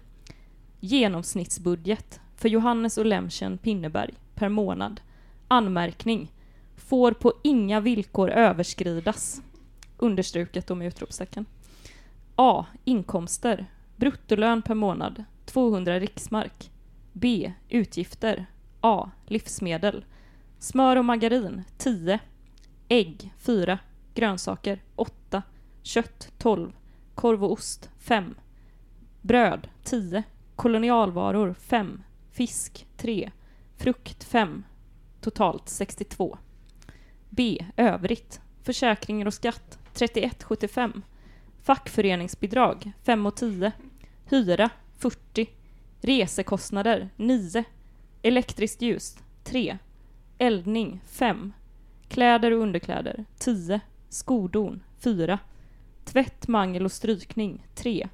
[0.80, 5.00] Genomsnittsbudget för Johannes och Lemchen Pinneberg per månad.
[5.48, 6.32] Anmärkning.
[6.76, 9.42] Får på inga villkor överskridas.
[9.98, 11.46] Understruket då med utropstecken.
[12.36, 12.66] A.
[12.84, 13.66] Inkomster.
[13.96, 15.24] Bruttolön per månad.
[15.44, 16.70] 200 riksmark.
[17.12, 17.52] B.
[17.68, 18.46] Utgifter.
[18.80, 19.10] A.
[19.26, 20.04] Livsmedel.
[20.58, 22.18] Smör och margarin 10.
[22.88, 23.78] Ägg 4.
[24.14, 25.42] Grönsaker 8.
[25.82, 26.72] Kött 12.
[27.14, 28.34] Korv och ost 5.
[29.22, 30.22] Bröd 10.
[30.56, 32.02] Kolonialvaror 5.
[32.30, 33.30] Fisk 3.
[33.76, 34.64] Frukt 5.
[35.20, 36.38] Totalt 62.
[37.28, 37.64] B.
[37.76, 38.40] Övrigt.
[38.62, 41.02] Försäkringar och skatt 31,75.
[41.62, 43.72] Fackföreningsbidrag 5 och 10.
[44.24, 45.48] Hyra 40.
[46.00, 47.64] Resekostnader 9.
[48.22, 49.78] Elektriskt ljus 3.
[50.38, 51.52] Eldning 5.
[52.08, 53.80] Kläder och underkläder 10.
[54.08, 55.38] Skodon 4.
[56.04, 58.08] Tvätt, mangel och strykning 3.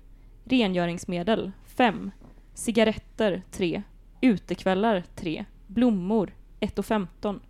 [0.45, 2.11] Rengöringsmedel 5.
[2.55, 3.83] Cigaretter 3.
[4.21, 5.45] Utekvällar 3.
[5.67, 7.41] Blommor 1 och 15.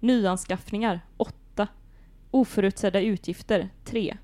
[0.00, 1.41] Nyanskaffningar 8.
[2.32, 4.16] Oförutsedda utgifter 3.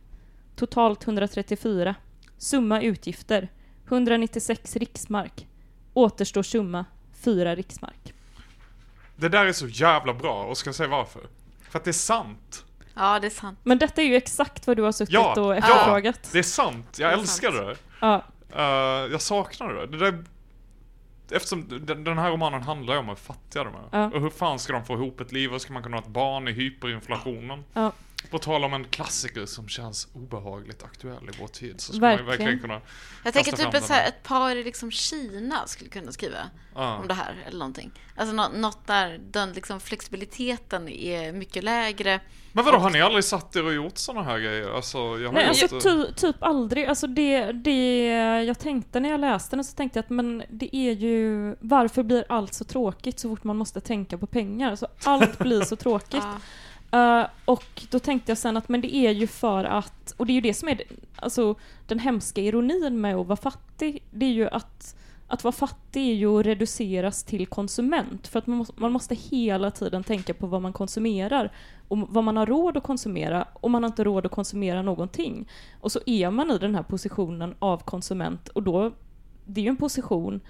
[0.57, 1.95] Totalt 134.
[2.39, 3.49] Summa utgifter
[3.89, 5.47] 196 riksmark.
[5.95, 6.85] Återstår summa
[7.21, 8.15] 4 riksmark.
[9.17, 11.23] Det där är så jävla bra och ska jag säga varför?
[11.71, 12.65] För att det är sant.
[12.95, 13.59] Ja, det är sant.
[13.63, 16.29] Men detta är ju exakt vad du har suttit Ja, och ja, efterfrågat.
[16.33, 16.99] det är sant.
[16.99, 17.67] Jag Det är älskar sant.
[17.67, 17.77] det.
[18.01, 18.25] Ja,
[18.57, 19.87] Uh, jag saknar det.
[19.87, 20.25] det där,
[21.33, 21.69] eftersom
[22.05, 23.89] den, här romanen handlar ju om hur fattiga de är.
[23.91, 24.11] Ja.
[24.15, 25.51] Och hur fan ska de få ihop ett liv?
[25.51, 27.65] Hur ska man kunna ha ett barn i hyperinflationen?
[27.73, 27.93] ja.
[28.31, 32.11] På tal om en klassiker som känns obehagligt aktuell i vår tid så ska man
[32.11, 32.39] ju Verkligen.
[32.39, 32.81] verkligen kunna...
[33.25, 36.37] Jag tänker typ ett, så här, ett par i liksom Kina skulle kunna skriva
[36.75, 36.97] Ja.
[36.97, 37.91] om det här eller någonting.
[38.17, 42.21] Alltså nå- något där den liksom flexibiliteten är mycket lägre.
[42.53, 44.77] Men vadå, har ni aldrig satt er och gjort såna här grejer?
[44.77, 46.87] Alltså, jag har Nej, gjort alltså ty, typ aldrig.
[46.87, 48.07] Alltså det, det
[48.47, 52.03] jag tänkte när jag läste den så tänkte jag att men det är ju varför
[52.03, 54.71] blir allt så tråkigt så fort man måste tänka på pengar?
[54.71, 56.15] Alltså allt blir så tråkigt.
[56.23, 56.37] Ja.
[56.91, 60.33] Eh, och då tänkte jag sen att men det är ju för att, och det
[60.33, 60.83] är ju det som är
[61.17, 61.55] alltså,
[61.87, 64.95] den hemska ironin med att vara fattig, det är ju att
[65.31, 69.15] att vara fattig är ju att reduceras till konsument för att man måste, man måste
[69.15, 71.53] hela tiden tänka på vad man konsumerar
[71.89, 75.49] och vad man har råd att konsumera och man har inte råd att konsumera någonting.
[75.81, 78.93] Och så är man i den här positionen av konsument och då,
[79.45, 80.41] det är ju en position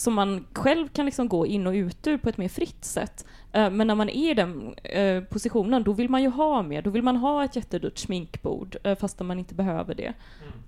[0.00, 3.24] som man själv kan liksom gå in och ut ur på ett mer fritt sätt.
[3.52, 6.82] Eh, Men när man är i den eh, positionen, då vill man ju ha mer.
[6.82, 10.12] Då vill man ha ett jättedyrt sminkbord, eh, fastän man inte behöver det.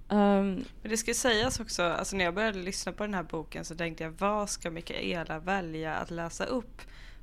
[0.09, 3.64] Ehm, Men det ska sägas också, alltså när jag började lyssna på den här boken
[3.64, 6.83] så tänkte jag vad ska Mikaela välja att läsa upp?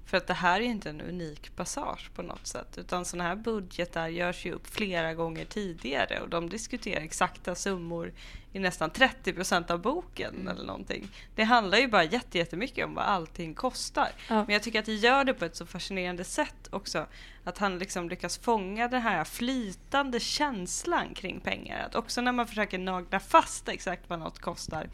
[0.10, 3.36] För att det här är inte en unik passage på något sätt utan sådana här
[3.36, 8.13] budgetar görs ju upp flera gånger tidigare och de diskuterar exakta summor
[8.54, 11.08] i nästan 30% av boken eller någonting.
[11.36, 14.10] Det handlar ju bara jätte- jättemycket om vad allting kostar.
[14.30, 14.36] Ja.
[14.36, 17.06] Men jag tycker att det gör det på ett så fascinerande sätt också.
[17.43, 21.86] Att han liksom lyckas fånga den här flytande känslan kring pengar.
[21.86, 24.89] Att också när man försöker nagla fast exakt vad något kostar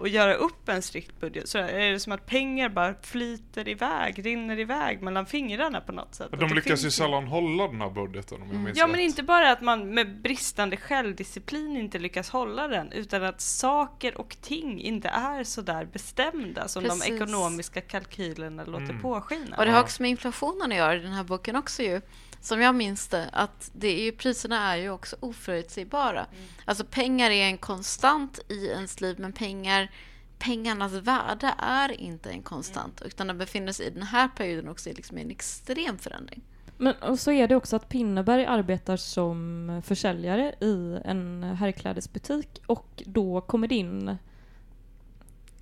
[0.00, 4.26] och göra upp en strikt budget så är det som att pengar bara flyter iväg,
[4.26, 6.30] rinner iväg mellan fingrarna på något sätt.
[6.40, 8.90] De lyckas ju sällan hålla den här budgeten om jag minns Ja rätt.
[8.90, 14.20] men inte bara att man med bristande självdisciplin inte lyckas hålla den utan att saker
[14.20, 17.06] och ting inte är så där bestämda som Precis.
[17.08, 19.02] de ekonomiska kalkylerna låter Mm.
[19.02, 19.56] påskina.
[19.56, 22.00] Och det har också med inflationen att göra i den här boken också ju.
[22.40, 26.26] Som jag minns det, att det är ju, priserna är ju också oförutsägbara.
[26.64, 29.90] Alltså pengar är en konstant i ens liv, men pengar,
[30.38, 34.90] pengarnas värde är inte en konstant, utan de befinner sig i den här perioden också
[34.90, 36.42] i liksom en extrem förändring.
[36.76, 43.02] Men och så är det också att Pinneberg arbetar som försäljare i en herrklädesbutik och
[43.06, 44.18] då kommer det in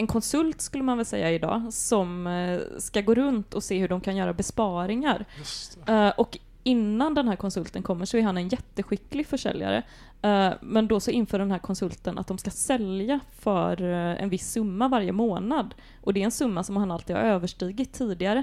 [0.00, 3.88] en konsult skulle man väl säga idag som eh, ska gå runt och se hur
[3.88, 5.24] de kan göra besparingar.
[5.38, 5.92] Just det.
[5.92, 9.82] Eh, och innan den här konsulten kommer så är han en jätteskicklig försäljare.
[10.22, 14.28] Eh, men då så inför den här konsulten att de ska sälja för eh, en
[14.28, 15.74] viss summa varje månad.
[16.02, 18.42] Och det är en summa som han alltid har överstigit tidigare.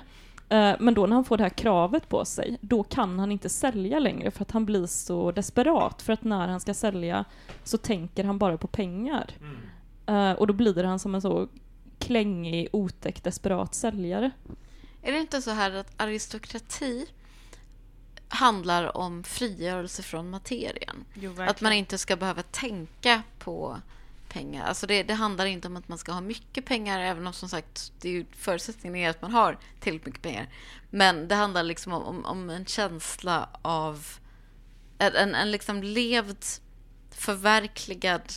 [0.49, 3.49] Eh, Men då när han får det här kravet på sig, då kan han inte
[3.49, 6.01] sälja längre för att han blir så desperat.
[6.01, 7.25] För att när han ska sälja
[7.63, 9.29] så tänker han bara på pengar.
[10.05, 11.47] Eh, Och då blir han som en så
[11.99, 14.31] klängig, otäck, desperat säljare.
[15.01, 17.05] Är det inte så här att aristokrati
[18.29, 21.05] handlar om frigörelse från materien?
[21.13, 23.81] Jo, Att man inte ska behöva tänka på
[24.29, 24.65] pengar.
[24.65, 27.49] Alltså det, det handlar inte om att man ska ha mycket pengar, även om som
[27.49, 30.49] sagt det är ju, förutsättningen är att man har tillräckligt mycket pengar.
[30.89, 34.07] Men det handlar liksom om, om, om en känsla av
[34.97, 36.45] en, en, en liksom levd,
[37.11, 38.33] förverkligad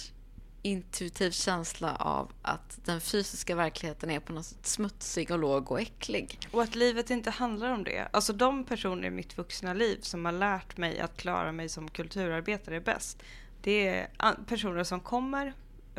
[0.63, 5.81] intuitiv känsla av att den fysiska verkligheten är på något sätt smutsig och låg och
[5.81, 6.39] äcklig.
[6.51, 8.09] Och att livet inte handlar om det.
[8.11, 11.91] Alltså de personer i mitt vuxna liv som har lärt mig att klara mig som
[11.91, 13.23] kulturarbetare bäst.
[13.63, 14.09] Det är
[14.47, 15.53] personer som kommer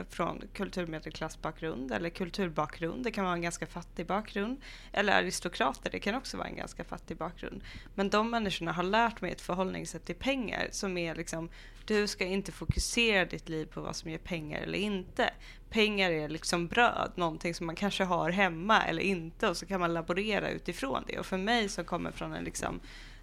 [0.09, 3.03] från kulturmedelklassbakgrund eller kulturbakgrund.
[3.03, 4.61] Det kan vara en ganska fattig bakgrund.
[4.91, 7.61] Eller aristokrater, det kan också vara en ganska fattig bakgrund.
[7.95, 11.49] Men de människorna har lärt mig ett förhållningssätt till pengar som är liksom,
[11.85, 15.33] du ska inte fokusera ditt liv på vad som ger pengar eller inte.
[15.69, 19.79] Pengar är liksom bröd, någonting som man kanske har hemma eller inte och så kan
[19.79, 21.19] man laborera utifrån det.
[21.19, 22.79] Och för mig som kommer från en liksom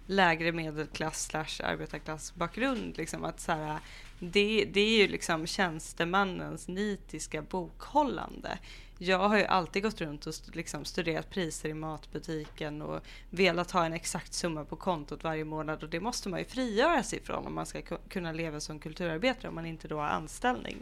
[0.07, 3.79] lägre medelklass slash arbetarklass bakgrund, liksom att så här,
[4.19, 8.57] det, det är ju liksom tjänstemannens nitiska bokhållande.
[8.97, 13.85] Jag har ju alltid gått runt och liksom studerat priser i matbutiken och velat ha
[13.85, 17.47] en exakt summa på kontot varje månad och det måste man ju frigöra sig ifrån
[17.47, 20.77] om man ska kunna leva som kulturarbetare om man inte då har anställning.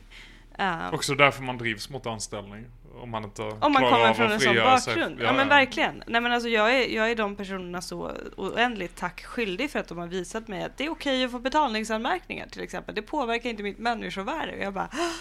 [0.59, 2.65] Eh, Också därför man drivs mot anställning.
[3.01, 5.21] Om man inte om man klarar kommer av från att en sån bakgrund.
[5.21, 6.03] Ja, men verkligen.
[6.07, 9.87] Nej, men alltså, jag, är, jag är de personerna så oändligt tack skyldig för att
[9.87, 12.95] de har visat mig att det är okej att få betalningsanmärkningar till exempel.
[12.95, 14.51] Det påverkar inte mitt människovärde.
[14.51, 15.11] Och jag bara, "Åh,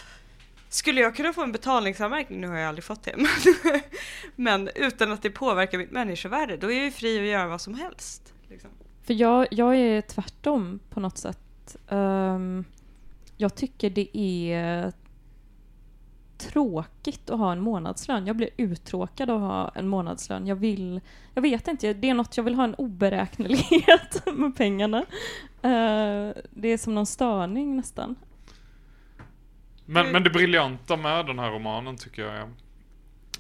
[0.68, 2.40] skulle jag kunna få en betalningsanmärkning?
[2.40, 3.14] Nu har jag aldrig fått det.
[3.16, 3.81] Men,
[4.37, 7.61] men utan att det påverkar mitt människovärde, då är jag ju fri att göra vad
[7.61, 8.33] som helst.
[8.49, 8.70] Liksom.
[9.07, 11.77] För jag, jag är tvärtom på något sätt.
[11.88, 12.64] Ehm,
[13.37, 14.92] jag tycker det är
[16.52, 18.26] tråkigt att ha en månadslön.
[18.26, 20.46] Jag blir uttråkad av att ha en månadslön.
[20.46, 21.00] Jag vill,
[21.35, 24.98] jag vet inte, det är något jag vill ha en oberäknelighet med pengarna.
[25.62, 28.16] Eh, det är som någon störning nästan.
[29.85, 32.48] Men, men det briljanta med den här romanen tycker jag är...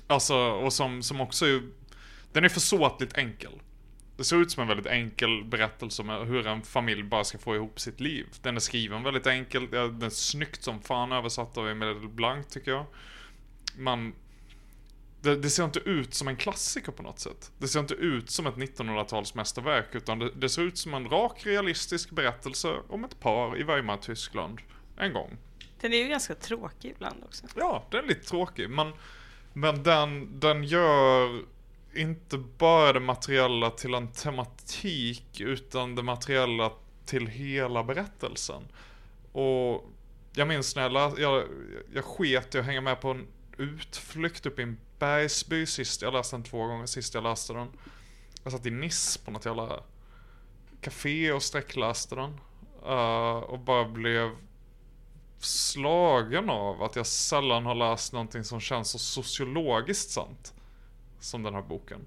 [0.06, 1.62] Alltså, och som, som också är...
[2.32, 3.52] Den är försåtligt enkel.
[4.16, 7.54] Det ser ut som en väldigt enkel berättelse om hur en familj bara ska få
[7.56, 8.26] ihop sitt liv.
[8.42, 12.46] Den är skriven väldigt enkelt, ja, den är snyggt som fan översatt av Emil Blanc
[12.46, 12.86] tycker jag.
[13.76, 14.14] Man...
[15.20, 17.52] Det, det ser inte ut som en klassiker på något sätt.
[17.58, 21.46] Det ser inte ut som ett 1900-talsmästerverk, utan det, det ser ut som en rak,
[21.46, 24.60] realistisk berättelse om ett par i Weimar-Tyskland.
[24.96, 25.36] En gång.
[25.80, 27.46] Den är ju ganska tråkig ibland också.
[27.56, 28.92] Ja, den är lite tråkig, men,
[29.52, 31.42] men den, den gör
[31.96, 36.72] inte bara det materiella till en tematik, utan det materiella
[37.06, 38.62] till hela berättelsen.
[39.32, 39.90] Och
[40.32, 41.44] jag minns när jag, lä- jag,
[41.94, 43.26] jag sket i att hänga med på en
[43.58, 47.68] utflykt upp i en bergsby sist, jag läste den två gånger sist jag läste den.
[48.42, 49.82] Jag satt i Nice på något jävla
[50.80, 52.40] café och sträckläste den.
[52.86, 54.30] Uh, och bara blev
[55.38, 60.54] slagen av att jag sällan har läst någonting som känns så sociologiskt sant.
[61.24, 62.00] Som den här boken.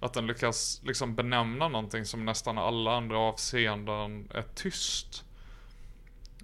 [0.00, 5.24] Att den lyckas liksom benämna någonting som nästan alla andra avseenden är tyst.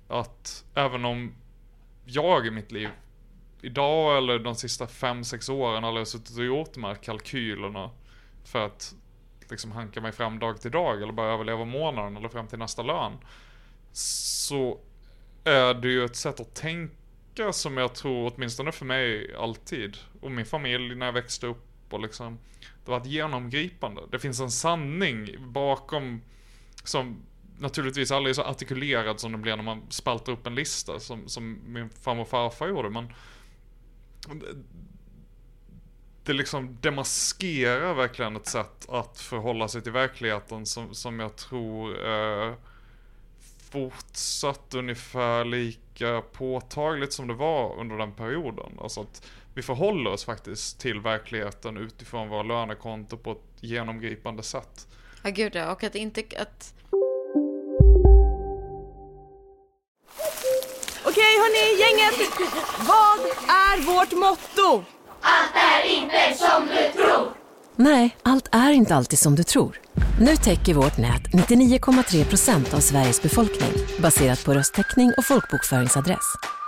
[0.08, 1.34] Att även om
[2.04, 2.88] jag i mitt liv
[3.62, 7.90] idag eller de sista fem sex åren aldrig har suttit och gjort de här kalkylerna
[8.44, 8.94] för att
[9.50, 12.82] liksom hanka mig fram dag till dag eller bara överleva månaden eller fram till nästa
[12.82, 13.12] lön.
[13.92, 14.80] Så
[15.44, 19.96] är det ju ett sätt att tänka som jag tror, åtminstone för mig, alltid.
[20.20, 22.38] Och min familj när jag växte upp och liksom.
[22.84, 24.02] Det var ett genomgripande.
[24.10, 26.22] Det finns en sanning bakom
[26.84, 27.22] som
[27.58, 31.28] naturligtvis aldrig är så artikulerad som den blir när man spaltar upp en lista som,
[31.28, 32.90] som min farmor och farfar gjorde.
[32.90, 33.12] Men
[36.24, 42.08] det liksom demaskerar verkligen ett sätt att förhålla sig till verkligheten som, som jag tror
[42.08, 42.54] eh,
[43.70, 48.72] fortsatt ungefär lika påtagligt som det var under den perioden.
[48.80, 54.86] Alltså att vi förhåller oss faktiskt till verkligheten utifrån våra lönekonto på ett genomgripande sätt.
[55.22, 55.72] Ja, gud ja.
[55.72, 56.20] Och att inte...
[56.20, 56.74] Att...
[61.04, 62.30] Okej hörni, gänget!
[62.78, 64.84] Vad är vårt motto?
[67.76, 69.80] Nej, allt är inte alltid som du tror.
[70.20, 76.57] Nu täcker vårt nät 99,3 procent av Sveriges befolkning baserat på röstteckning och folkbokföringsadress.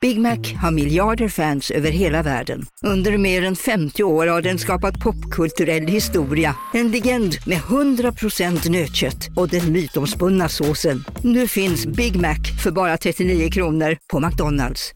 [0.00, 2.66] Big Mac har miljarder fans över hela världen.
[2.82, 6.56] Under mer än 50 år har den skapat popkulturell historia.
[6.74, 11.04] En legend med 100% nötkött och den mytomspunna såsen.
[11.22, 14.92] Nu finns Big Mac för bara 39 kronor på McDonalds.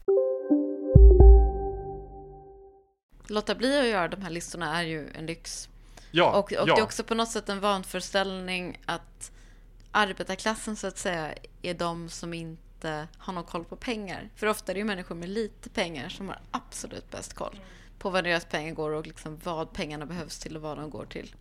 [3.27, 5.69] Låta bli att göra de här listorna är ju en lyx.
[6.11, 6.65] Ja, Och, och ja.
[6.65, 9.31] det är också på något sätt en vanföreställning att
[9.91, 12.70] arbetarklassen så att säga är de som inte
[13.17, 14.29] har någon koll på pengar.
[14.35, 17.59] För ofta är det ju människor med lite pengar som har absolut bäst koll
[17.99, 21.05] på vad deras pengar går och liksom vad pengarna behövs till och vad de går
[21.05, 21.35] till.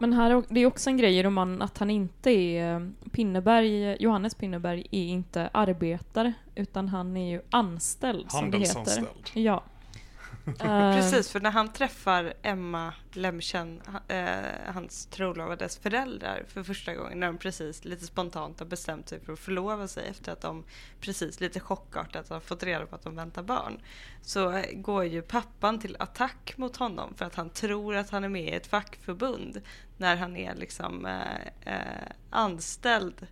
[0.00, 2.92] Men här, är- det är också en grej i romanen att han inte är...
[3.12, 8.74] Pinneberg, Johannes Pinneberg är inte arbetare, utan han är ju anställd, som det heter.
[8.74, 9.30] Handelsanställd.
[9.46, 9.64] Ja.
[10.46, 10.94] Eh.
[10.94, 14.28] Precis, för när han träffar Emma Lemchen, eh,
[14.66, 19.32] hans trolovades föräldrar för första gången, när de precis lite spontant har bestämt sig för
[19.32, 20.64] att förlova sig efter att de
[21.00, 23.80] precis lite chockartat har fått reda på att de väntar barn,
[24.22, 28.28] så går ju pappan till attack mot honom för att han tror att han är
[28.28, 29.62] med i ett fackförbund
[29.96, 33.26] när han är liksom eh, eh, anställd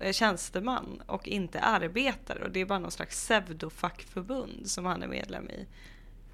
[0.00, 5.08] eh, tjänsteman och inte arbetare och det är bara någon slags pseudofackförbund som han är
[5.08, 5.66] medlem i.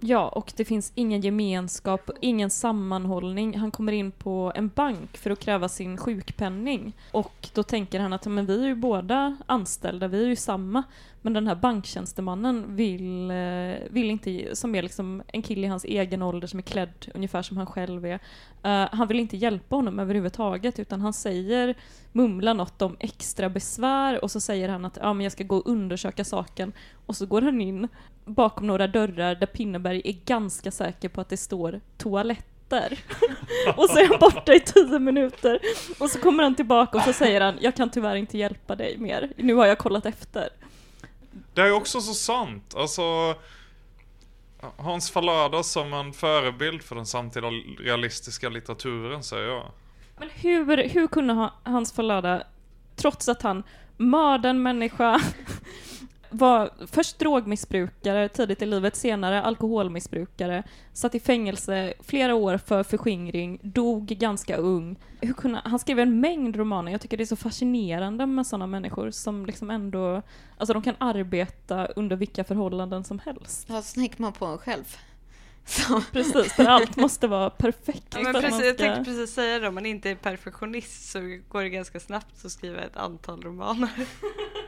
[0.05, 3.59] Ja, och det finns ingen gemenskap, ingen sammanhållning.
[3.59, 6.92] Han kommer in på en bank för att kräva sin sjukpenning.
[7.12, 10.82] Och då tänker han att men vi är ju båda anställda, vi är ju samma.
[11.20, 13.36] Men den här banktjänstemannen vill, eh,
[13.90, 17.42] vill inte, som är liksom en kille i hans egen ålder som är klädd ungefär
[17.42, 18.18] som han själv är.
[18.64, 21.74] Uh, han vill inte hjälpa honom överhuvudtaget utan han säger,
[22.12, 25.57] mumlar något om extra besvär och så säger han att ja, men jag ska gå
[25.57, 26.72] och undersöka saken.
[27.07, 27.88] Och så går han in
[28.24, 32.98] bakom några dörrar där Pinneberg är ganska säker på att det står toaletter.
[33.76, 35.58] och så är han borta i tio minuter.
[35.98, 38.98] Och så kommer han tillbaka och så säger han, jag kan tyvärr inte hjälpa dig
[38.98, 39.32] mer.
[39.36, 40.48] Nu har jag kollat efter.
[41.54, 42.74] Det är också så sant.
[42.76, 43.34] Alltså,
[44.76, 49.66] Hans Fallada som en förebild för den samtida realistiska litteraturen, säger jag.
[50.18, 52.42] Men hur, hur kunde ha- Hans Fallada,
[52.96, 53.62] trots att han
[53.96, 55.20] mördade en människa,
[56.32, 60.62] var först drogmissbrukare tidigt i livet, senare alkoholmissbrukare,
[60.92, 64.96] satt i fängelse flera år för förskingring, dog ganska ung.
[65.20, 66.92] Hur kunde, han skrev en mängd romaner.
[66.92, 70.22] Jag tycker det är så fascinerande med sådana människor som liksom ändå,
[70.58, 73.66] alltså de kan arbeta under vilka förhållanden som helst.
[73.70, 74.96] Ja, så tänker man på en själv.
[75.64, 76.02] Så.
[76.12, 78.06] Precis, för allt måste vara perfekt.
[78.10, 81.18] Ja, men precis, jag ska- tänkte precis säga det, om man inte är perfektionist så
[81.48, 83.90] går det ganska snabbt att skriva ett antal romaner.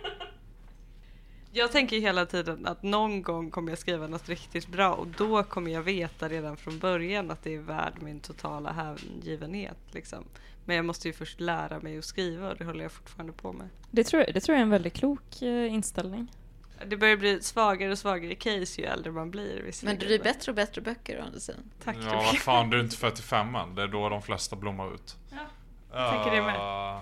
[1.56, 5.42] Jag tänker hela tiden att någon gång kommer jag skriva något riktigt bra och då
[5.42, 9.76] kommer jag veta redan från början att det är värd min totala hängivenhet.
[9.90, 10.24] Liksom.
[10.64, 13.52] Men jag måste ju först lära mig att skriva och det håller jag fortfarande på
[13.52, 13.68] med.
[13.90, 16.32] Det tror, jag, det tror jag är en väldigt klok eh, inställning.
[16.86, 19.72] Det börjar bli svagare och svagare case ju äldre man blir.
[19.84, 21.70] Men det blir bättre och bättre böcker å andra sidan.
[21.84, 23.74] Tack, Ja, vad fan, du är inte 45 än.
[23.74, 25.16] Det är då de flesta blommar ut.
[25.30, 25.36] Ja,
[25.92, 27.00] jag tänker det med.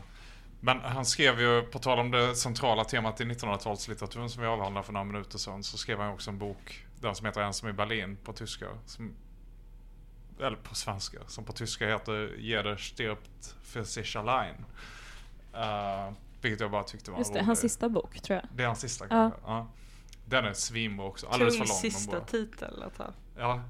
[0.64, 4.86] Men han skrev ju, på tal om det centrala temat i 1900-talslitteraturen som vi avhandlade
[4.86, 7.72] för några minuter sedan, så skrev han också en bok, den som heter Ensam i
[7.72, 8.66] Berlin på tyska.
[8.86, 9.14] Som,
[10.40, 14.54] eller på svenska, som på tyska heter Jeder stirbt für sich allein.
[15.54, 17.46] Uh, vilket jag bara tyckte var Just det, rolig.
[17.46, 18.48] hans sista bok tror jag.
[18.56, 19.08] Det är hans sista Ja.
[19.10, 19.40] kanske?
[19.46, 19.66] Ja.
[20.24, 21.78] Den är svinbra också, alldeles Tung för lång.
[21.92, 22.24] sista bra.
[22.26, 23.06] titel att ha.
[23.38, 23.62] Ja.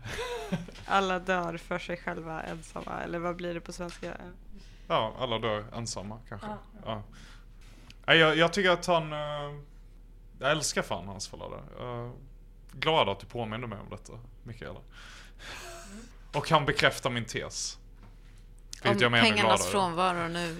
[0.86, 4.16] Alla dör för sig själva ensamma, eller vad blir det på svenska?
[4.92, 6.46] Ja, alla dör ensamma kanske.
[6.84, 7.02] Ja.
[8.06, 9.12] Nej, Jag, jag tycker att han...
[9.12, 9.18] eh,
[10.40, 11.56] jag älskar fan hans förlade.
[11.80, 12.10] Uh,
[12.72, 14.12] glad att du påminner mig om detta,
[14.42, 14.80] Mikaela.
[16.32, 17.78] Och han bekräftar min tes.
[18.84, 19.58] Om ännu pengarnas gladare.
[19.70, 20.58] frånvaro nu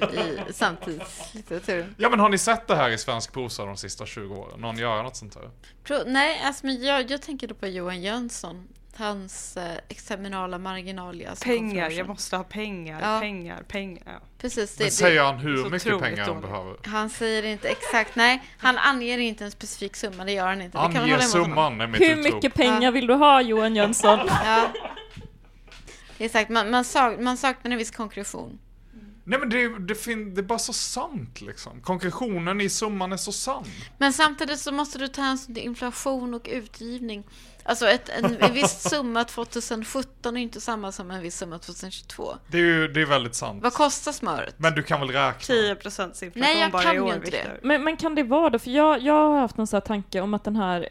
[0.49, 1.95] i samtidslitteraturen.
[1.99, 4.61] Ja men har ni sett det här i svensk prosa de sista 20 åren?
[4.61, 5.51] Någon göra något sånt här?
[5.85, 8.69] Pro- Nej, alltså, men jag, jag tänker då på Johan Jönsson.
[8.97, 11.35] Hans eh, examinala marginalia.
[11.45, 13.21] Pengar, jag måste ha pengar, Ja.
[13.21, 14.03] pengar, pengar.
[14.07, 14.13] Ja.
[14.39, 16.77] Precis, det, Men säger han hur mycket pengar han behöver?
[16.85, 20.79] han säger inte exakt, nej, han anger inte en specifik summa, det gör han inte.
[20.79, 22.35] Det kan man Ange summan är mitt Hur utrop.
[22.35, 24.19] mycket pengar vill du ha Johan Jönsson?
[24.29, 24.69] Ja.
[26.19, 28.59] Exakt, man, man, sak, man saknar en viss konkretion.
[29.25, 31.81] Nej men det, är- det, fin- det är bara så sant liksom.
[31.81, 33.65] Konkretionen i summan är så sann.
[33.99, 37.25] Men samtidigt så måste du ta hänsyn till inflation och utgivning.
[37.65, 42.35] Alltså ett, en, en viss summa 2017 är inte samma som en viss summa 2022.
[42.47, 43.63] Det är ju det är väldigt sant.
[43.63, 44.55] Vad kostar smöret?
[44.59, 45.41] Men du kan väl räkna?
[45.41, 47.61] 10 procents inflation Nej, jag bara kan i år, ju inte det.
[47.63, 48.59] Men, men kan det vara då?
[48.59, 50.89] För jag, jag har haft någon sån här tanke om att den här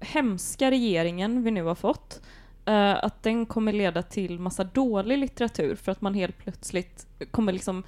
[0.00, 2.20] hemska regeringen vi nu har fått,
[2.64, 7.52] eh, att den kommer leda till massa dålig litteratur för att man helt plötsligt kommer
[7.52, 7.84] liksom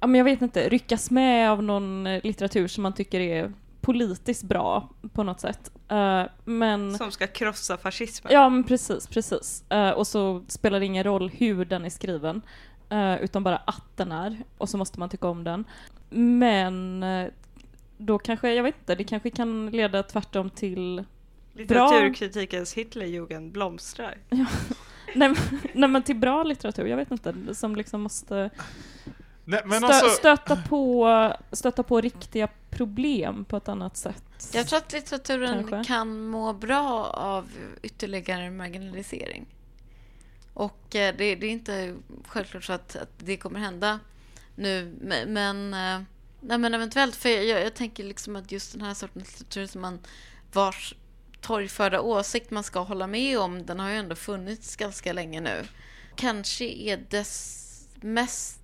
[0.00, 4.42] Ja, men jag vet inte, ryckas med av någon litteratur som man tycker är politiskt
[4.42, 5.72] bra på något sätt.
[5.88, 6.98] Eh, men...
[6.98, 8.32] Som ska krossa fascismen.
[8.32, 9.70] Ja, men precis, precis.
[9.70, 12.42] Eh, och så spelar det ingen roll hur den är skriven,
[12.88, 15.64] eh, utan bara att den är, och så måste man tycka om den.
[16.10, 17.04] Men
[17.96, 21.04] då kanske, jag vet inte, det kanske kan leda tvärtom till
[21.52, 24.18] Litteraturkritikens Hitlerjugend blomstrar.
[25.74, 28.50] nej men till bra litteratur, jag vet inte, som liksom måste
[29.44, 34.50] Nej, men stö, alltså, stöta, på, stöta på riktiga problem på ett annat sätt.
[34.52, 35.92] Jag tror att litteraturen Kanske.
[35.92, 37.48] kan må bra av
[37.82, 39.46] ytterligare marginalisering.
[40.54, 44.00] Och eh, det, det är inte självklart så att, att det kommer hända
[44.54, 46.06] nu, men, men, eh,
[46.40, 47.16] nej, men eventuellt.
[47.16, 49.98] För jag, jag tänker liksom att just den här sortens litteratur som man
[50.52, 50.94] vars
[51.40, 55.64] torgförda åsikt man ska hålla med om, den har ju ändå funnits ganska länge nu.
[56.16, 57.66] Kanske är dess
[58.00, 58.59] mest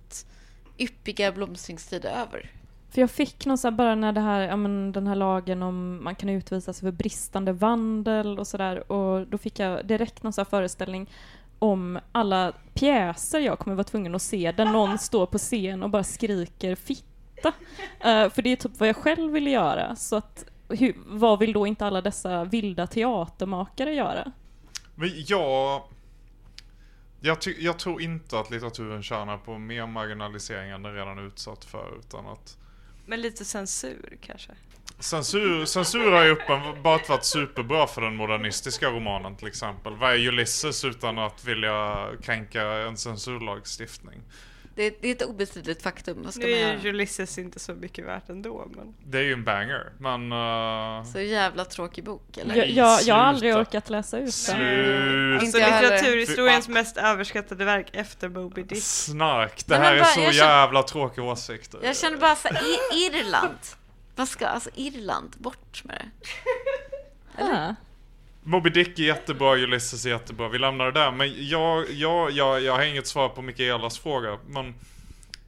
[0.77, 2.51] yppiga blomstringstid över.
[2.89, 5.63] För jag fick någon så här, bara när det här, ja men den här lagen
[5.63, 10.33] om man kan utvisas för bristande vandel och sådär och då fick jag direkt någon
[10.33, 11.09] så här föreställning
[11.59, 15.89] om alla pjäser jag kommer vara tvungen att se där någon står på scen och
[15.89, 17.53] bara skriker fitta.
[17.99, 19.95] Eh, för det är typ vad jag själv vill göra.
[19.95, 24.31] Så att, hur, vad vill då inte alla dessa vilda teatermakare göra?
[24.97, 25.83] men jag...
[27.19, 31.27] Jag, ty- jag tror inte att litteraturen tjänar på mer marginalisering än den redan är
[31.27, 32.57] utsatt för, utan att
[33.05, 34.51] Men lite censur kanske.
[34.99, 39.95] Censur, censur har ju uppenbart varit superbra för den modernistiska romanen till exempel.
[39.95, 44.21] Vad är Ulysses utan att vilja kränka en censurlagstiftning?
[44.77, 46.21] Det, det är ett obestridligt faktum.
[46.23, 48.93] Vad ska Nu man är ju Ulysses inte så mycket värt ändå, men...
[49.03, 50.31] Det är ju en banger, men...
[50.31, 52.55] Uh, Så jävla tråkig bok, eller?
[52.55, 55.37] Jag, jag, jag har aldrig orkat läsa ut den.
[55.39, 58.83] Alltså litteraturhistoriens mest överskattade verk efter Moby Dick.
[58.83, 61.79] Snark, det Nej, men här är bara- så jag känner- jävla tråkiga åsikter.
[61.83, 63.57] Jag känner bara så I- Irland.
[64.15, 66.01] Vad ska, alltså Irland, bort med
[67.37, 67.43] det.
[67.43, 67.75] Ah.
[68.47, 70.49] Moby Dick är jättebra, Ulysses är jättebra.
[70.49, 71.11] Vi lämnar det där.
[71.11, 74.39] Men jag, jag, jag, jag har inget svar på Mikaelas fråga.
[74.47, 74.75] Men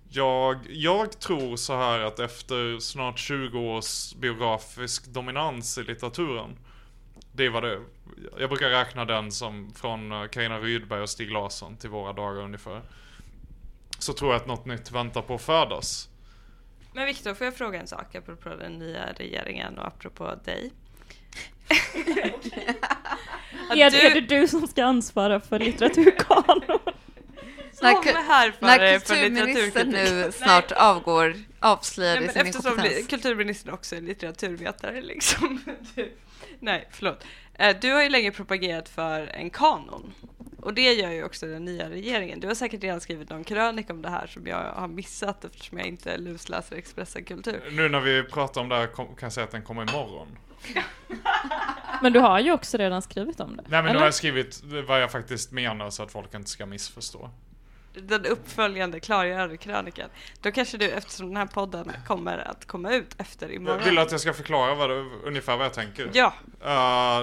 [0.10, 6.58] jag, jag tror så här att efter snart 20 års biografisk dominans i litteraturen.
[7.32, 7.82] Det var det.
[8.40, 12.42] Jag brukar räkna den som från eh, Carina Rydberg och Stig Larsson till våra dagar
[12.42, 12.82] ungefär.
[14.00, 16.10] Så tror jag att något nytt väntar på att födas.
[16.94, 20.72] Men Viktor, får jag fråga en sak apropå den nya regeringen och apropå dig?
[23.72, 26.62] Är, du- är det du som ska ansvara för litteraturkanon?
[27.82, 32.72] När, Som ku- härfare när för kulturministern nu snart avgår, avslöjar Nej, det sin eftersom
[32.72, 33.08] inkompetens.
[33.08, 35.62] kulturministern också är litteraturvetare liksom.
[35.96, 36.12] Du,
[36.60, 37.24] nej, förlåt.
[37.54, 40.14] Eh, Du har ju länge propagerat för en kanon.
[40.62, 42.40] Och det gör ju också den nya regeringen.
[42.40, 45.78] Du har säkert redan skrivit någon krönika om det här som jag har missat eftersom
[45.78, 47.62] jag inte lusläser Expressen Kultur.
[47.72, 50.28] Nu när vi pratar om det här kan jag säga att den kommer imorgon.
[52.02, 53.64] Men du har ju också redan skrivit om det.
[53.68, 54.00] Nej men nu eller?
[54.00, 57.30] har jag skrivit vad jag faktiskt menar så att folk inte ska missförstå.
[57.94, 60.10] Den uppföljande klargörande krönikan.
[60.42, 63.84] Då kanske du, eftersom den här podden kommer att komma ut efter imorgon.
[63.86, 64.92] Vill du att jag ska förklara vad
[65.24, 66.12] ungefär vad jag tänker?
[66.14, 66.34] Ja.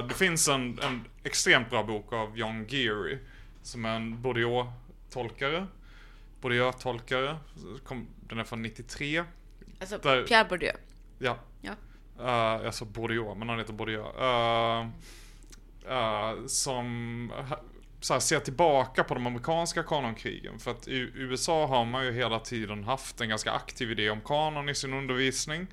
[0.01, 3.18] Uh, det finns en, en extremt bra bok av John Geary.
[3.62, 5.66] Som är en Bourdieu-tolkare.
[6.41, 7.37] Bourdieu-tolkare.
[7.84, 9.24] Kom- Den är från 93.
[9.80, 10.72] Alltså, Där- Pierre Bourdieu.
[11.18, 11.37] Ja.
[12.19, 12.59] Ja.
[12.61, 14.01] Uh, alltså Bourdieu, men han heter Bourdieu.
[14.01, 14.87] Uh, eh,
[15.89, 17.33] uh, eh, som
[18.01, 20.59] så här, ser tillbaka på de amerikanska kanonkrigen.
[20.59, 24.21] För att i USA har man ju hela tiden haft en ganska aktiv idé om
[24.21, 25.67] kanon i sin undervisning.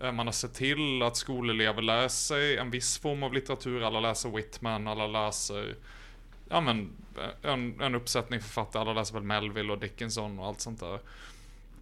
[0.00, 3.82] Man har sett till att skolelever lär sig en viss form av litteratur.
[3.82, 5.74] Alla läser Whitman, alla läser
[6.48, 6.90] ja men,
[7.42, 10.98] en, en uppsättning författare, alla läser väl Melville och Dickinson och allt sånt där.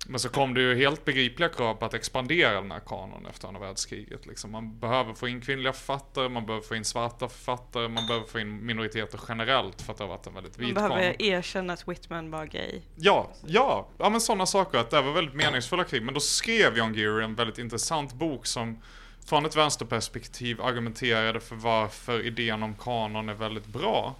[0.06, 3.48] Men så kom det ju helt begripliga krav på att expandera den här kanon efter
[3.48, 4.26] andra världskriget.
[4.26, 4.50] Liksom.
[4.50, 8.40] Man behöver få in kvinnliga författare, man behöver få in svarta författare, man behöver få
[8.40, 10.90] in minoriteter generellt för att det har varit en väldigt Man vit kanon.
[10.90, 12.80] behöver erkänna att Whitman var gay.
[12.96, 14.78] Ja, ja, ja men sådana saker.
[14.78, 16.02] Att det var väldigt meningsfulla krig.
[16.02, 18.78] Men då skrev John Geary en väldigt intressant bok som
[19.26, 24.14] från ett vänsterperspektiv argumenterade för varför idén om kanon är väldigt bra.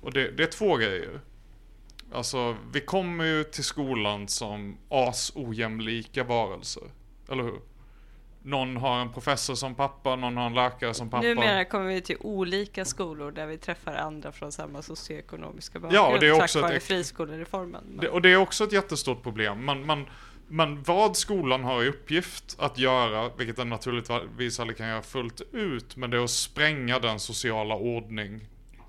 [0.00, 1.20] Och det, det är två grejer.
[2.12, 6.82] Alltså, vi kommer ju till skolan som as-ojämlika varelser.
[7.28, 7.60] Eller hur?
[8.42, 11.22] Någon har en professor som pappa, någon har en läkare som pappa.
[11.22, 15.96] Numera kommer vi till olika skolor där vi träffar andra från samma socioekonomiska bakgrund.
[15.96, 17.84] Ja, och det är också tack vare friskolereformen.
[17.88, 19.64] Men- Det, och det är också ett jättestort problem.
[19.64, 20.06] Man, man,
[20.48, 25.40] men vad skolan har i uppgift att göra, vilket den naturligtvis aldrig kan göra fullt
[25.52, 28.40] ut, men det är att spränga den sociala ordning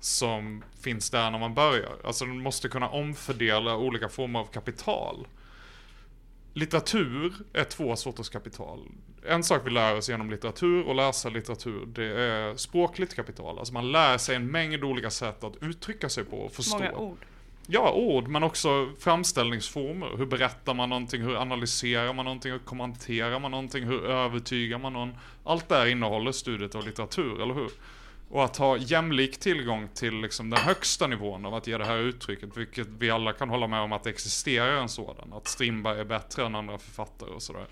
[0.04, 1.96] som finns där när man börjar.
[2.04, 5.26] Alltså den måste kunna omfördela olika former av kapital.
[6.54, 8.88] Litteratur är två sorters kapital.
[9.26, 13.58] En sak vi lär oss genom litteratur och läsa litteratur, det är språkligt kapital.
[13.58, 16.78] Alltså man lär sig en mängd olika sätt att uttrycka sig på och förstå.
[16.78, 17.18] Många ord.
[17.66, 20.16] Ja, ord, men också framställningsformer.
[20.16, 21.22] Hur berättar man någonting?
[21.22, 22.52] Hur analyserar man någonting?
[22.52, 23.84] Hur kommenterar man någonting?
[23.84, 25.14] Hur övertygar man någon?
[25.44, 27.70] Allt det här innehåller studiet av litteratur, eller hur?
[28.32, 31.98] Och att ha jämlik tillgång till liksom den högsta nivån av att ge det här
[31.98, 35.32] uttrycket, vilket vi alla kan hålla med om att det existerar en sådan.
[35.32, 37.66] Att Strindberg är bättre än andra författare och sådär.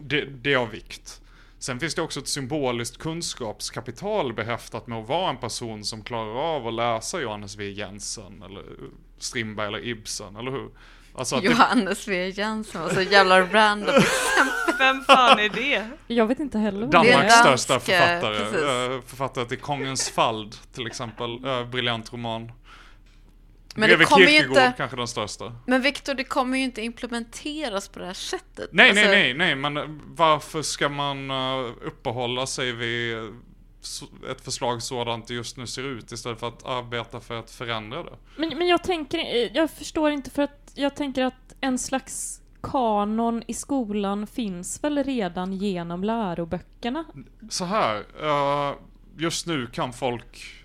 [0.00, 1.20] Det, det är av vikt.
[1.58, 6.56] Sen finns det också ett symboliskt kunskapskapital behäftat med att vara en person som klarar
[6.56, 7.70] av att läsa Johannes V.
[7.70, 8.64] Jensen eller
[9.18, 10.70] Strindberg eller Ibsen, eller hur?
[11.18, 12.28] Alltså att det, Johannes V.
[12.28, 13.94] Jensen var så jävla random.
[14.78, 15.86] Vem fan är det?
[16.06, 16.86] Jag vet inte heller.
[16.86, 18.54] Det Danmarks dansk, största författare, precis.
[18.58, 22.40] eh, författare till Kongens Fald till exempel, uh, briljant roman.
[22.42, 22.52] Men
[23.80, 25.52] det Bredvid kommer ju Kierkegaard, inte- kanske den största.
[25.66, 28.68] Men Victor, det kommer ju inte implementeras på det här sättet.
[28.72, 31.30] Nej, Alltså, nej, nej, nej, men eh, varför ska man
[31.84, 33.24] uppehålla sig vid eh,
[34.30, 38.02] ett förslag sådant det just nu ser ut istället för att arbeta för att förändra
[38.02, 38.16] det?
[38.36, 42.40] Men, men jag tänker, eh, jag förstår inte för att jag tänker att en slags
[42.62, 47.04] kanon i skolan finns väl redan genom läroböckerna?
[47.50, 48.74] Så här, eh,
[49.16, 50.58] just nu kan folk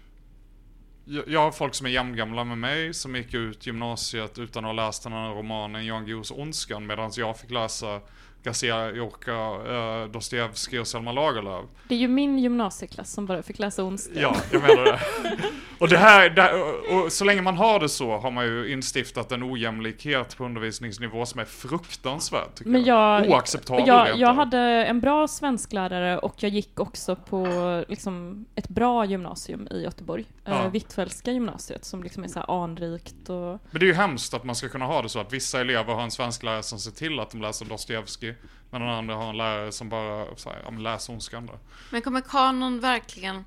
[1.05, 4.69] jag jag har folk som är jämngamla med mig som gick ut gymnasiet utan att
[4.75, 8.01] ha läst den här romanen Jan Guillous Ondskan medan jag fick läsa
[8.43, 11.65] Garcia Lorca, uh, Dostojevskij och Selma Lagerlöf.
[11.87, 14.19] Det är ju min gymnasieklass som bara fick läsa onsdag.
[14.21, 14.99] Ja, jag menar det.
[15.79, 16.55] Och det här, det här-
[16.93, 21.25] och så länge man har det så har man ju instiftat en ojämlikhet på undervisningsnivå
[21.25, 26.79] som är fruktansvärd Men jag, Oacceptabel jag, jag hade en bra svensklärare och jag gick
[26.79, 27.47] också på
[27.87, 30.25] liksom, ett bra gymnasium i Göteborg.
[30.45, 30.63] Ja.
[30.63, 30.69] Ja.
[30.69, 33.59] Hvitfeldtska gymnasiet som liksom är så här anrikt och...
[33.71, 35.93] Men det är ju hemskt att man ska kunna ha det så att vissa elever
[35.93, 38.35] har en svensk lärare som ser till att de läser Dostojevskij
[38.69, 41.53] men den andra har en lärare som bara så här, ja, men läs Ondskan då.
[41.91, 43.45] Men kommer kanon verkligen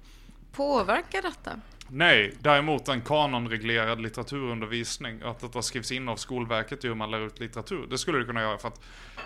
[0.52, 1.60] påverka detta?
[1.88, 7.26] Nej, däremot en kanonreglerad litteraturundervisning, att detta skrivs in av Skolverket i hur man lär
[7.26, 7.86] ut litteratur.
[7.90, 8.80] Det skulle det kunna göra för att,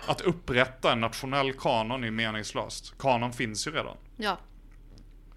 [0.07, 2.93] att upprätta en nationell kanon är meningslöst.
[2.99, 3.97] Kanon finns ju redan.
[4.17, 4.37] Ja.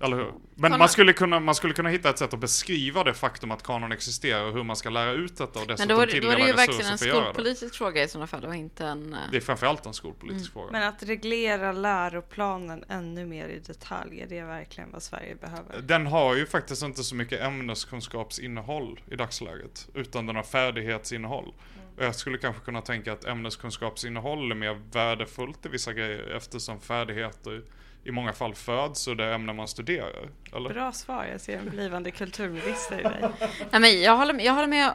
[0.00, 0.32] Eller hur?
[0.54, 3.50] Men Kanon- man skulle, kunna, man skulle kunna hitta ett sätt att beskriva det faktum
[3.50, 6.06] att kanon existerar och hur man ska lära ut detta och Men dessutom då, är
[6.06, 8.08] det- då tilldela är det ju resurser verkligen en för att göra skolpolitisk fråga i
[8.08, 9.12] sådana fall och inte en...
[9.14, 10.72] eh, Det är framförallt en skolpolitisk fråga.
[10.72, 15.80] Men att reglera läroplanen ännu mer i detalj, är det verkligen vad Sverige behöver?
[15.82, 21.54] Den har ju faktiskt inte så mycket ämneskunskapsinnehåll i dagsläget, utan den har färdighetsinnehåll.
[21.96, 26.80] Och jag skulle kanske kunna tänka att ämneskunskapsinnehåll är mer värdefullt i vissa grejer eftersom
[26.80, 27.62] färdigheter
[28.04, 30.28] i många fall föds ur det ämne man studerar.
[30.52, 30.70] Eller?
[30.70, 33.30] Bra svar, jag ser en blivande kulturminister i dig.
[33.70, 34.92] Nej, men jag, håller, med- jag håller med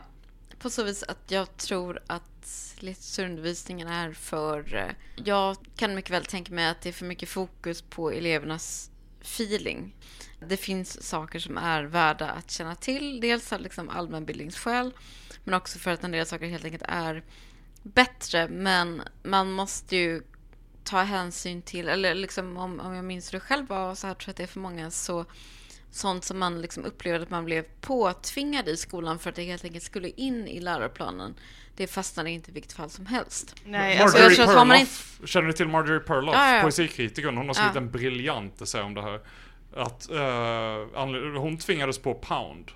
[0.59, 4.93] på så vis att jag tror att litteraturundervisningen är för...
[5.15, 8.91] Jag kan mycket väl tänka mig att det är för mycket fokus på elevernas
[9.21, 9.95] feeling.
[10.47, 13.21] Det finns saker som är värda att känna till.
[13.21, 14.91] Dels av liksom allmänbildningsskäl,
[15.43, 17.23] men också för att en del saker helt enkelt är
[17.83, 18.47] bättre.
[18.47, 20.21] Men man måste ju
[20.83, 24.27] ta hänsyn till, eller liksom om, om jag minns det själv var så här tror
[24.27, 25.25] jag att det är för många så
[25.91, 29.63] sånt som man liksom upplevde att man blev påtvingad i skolan för att det helt
[29.65, 31.35] enkelt skulle in i läroplanen.
[31.75, 33.55] Det fastnade inte i vilket fall som helst.
[33.65, 36.55] Nej, alltså, Marjorie jag tror att har man Perloff, känner du till Marjorie Perloff, Ja,
[36.55, 36.61] ja.
[36.61, 37.37] poesikritikern?
[37.37, 37.81] Hon har skrivit Ja.
[37.81, 39.19] en briljant essä om det här.
[39.75, 40.09] Att
[40.95, 42.71] anled- hon tvingades på Pound.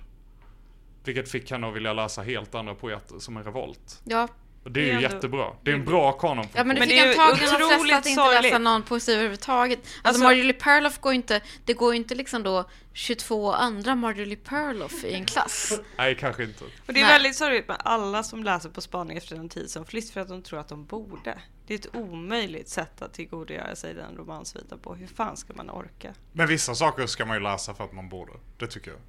[1.04, 4.00] Vilket fick henne att vilja läsa helt andra poeter som en revolt.
[4.04, 4.28] Ja,
[4.64, 5.46] Och det är ju ändå- jättebra.
[5.62, 6.46] Det är en bra kanon.
[6.54, 8.60] Ja men det Men fick antagligen de flesta att inte läsa sorgligt.
[8.60, 9.78] någon poesi överhuvudtaget.
[9.78, 14.36] Alltså, Alltså- Marjorie Perloff går inte, det går ju inte liksom då 22 andra Marjorie
[14.36, 15.80] Perloff i en klass.
[15.96, 16.64] Nej, kanske inte.
[16.64, 17.12] Och det är Nej.
[17.12, 20.28] väldigt sorgligt med alla som läser på spaning efter den tid som flytt för att
[20.28, 21.38] de tror att de borde.
[21.66, 24.94] Det är ett omöjligt sätt att tillgodogöra sig den romansviten på.
[24.94, 26.14] Hur fan ska man orka?
[26.32, 28.32] Men vissa saker ska man ju läsa för att man borde.
[28.58, 29.00] Det tycker jag.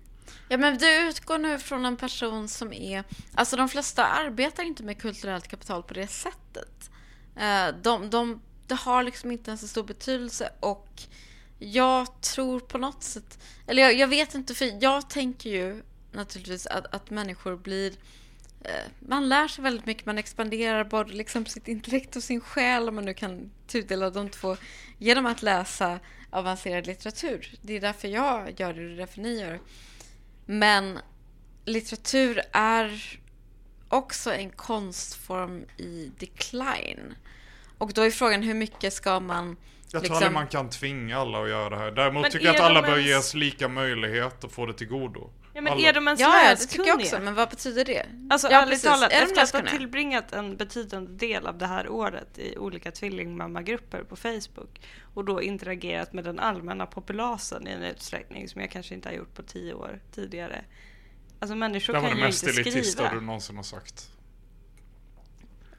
[0.50, 3.04] Ja men du utgår nu från en person som är,
[3.34, 6.90] alltså de flesta arbetar inte med kulturellt kapital på det sättet.
[7.36, 11.02] Eh, de, de, det har liksom inte ens så stor betydelse och
[11.60, 16.68] jag tror på något sätt, eller jag, jag vet inte för jag tänker ju naturligtvis
[16.68, 17.94] att, att människor blir
[18.64, 22.90] eh, man lär sig väldigt mycket, man expanderar både liksom sitt intellekt och sin själ
[22.90, 24.58] om man nu kan tudela de två
[24.98, 26.00] genom att läsa
[26.30, 27.52] avancerad litteratur.
[27.62, 29.60] Det är därför jag gör det och det är därför ni gör det.
[30.46, 31.00] Men
[31.66, 33.20] litteratur är
[33.90, 37.16] också en konstform i decline.
[37.78, 40.16] Och då är frågan hur mycket ska man Jag tror liksom...
[40.16, 41.92] aldrig man kan tvinga alla att göra det här.
[41.92, 44.74] Däremot Men tycker jag att alla de bör ens- ges lika möjlighet att få det
[44.74, 45.30] till godo.
[45.54, 45.90] Ja men Alla.
[45.90, 47.20] är de ens Ja, ja, det tycker jag också.
[47.20, 48.06] Men vad betyder det?
[48.30, 51.90] Alltså ja, ärligt talat, Är efter att ha tillbringat en betydande del av det här
[51.90, 54.82] året i olika tvillingmammagrupper på Facebook
[55.16, 59.14] och då interagerat med den allmänna populasen i en utsträckning som jag kanske inte har
[59.16, 60.66] gjort på tio år tidigare.
[61.40, 63.14] Alltså människor Det var kan det ju mest inte elitista skriva.
[63.20, 64.10] du någonsin har sagt.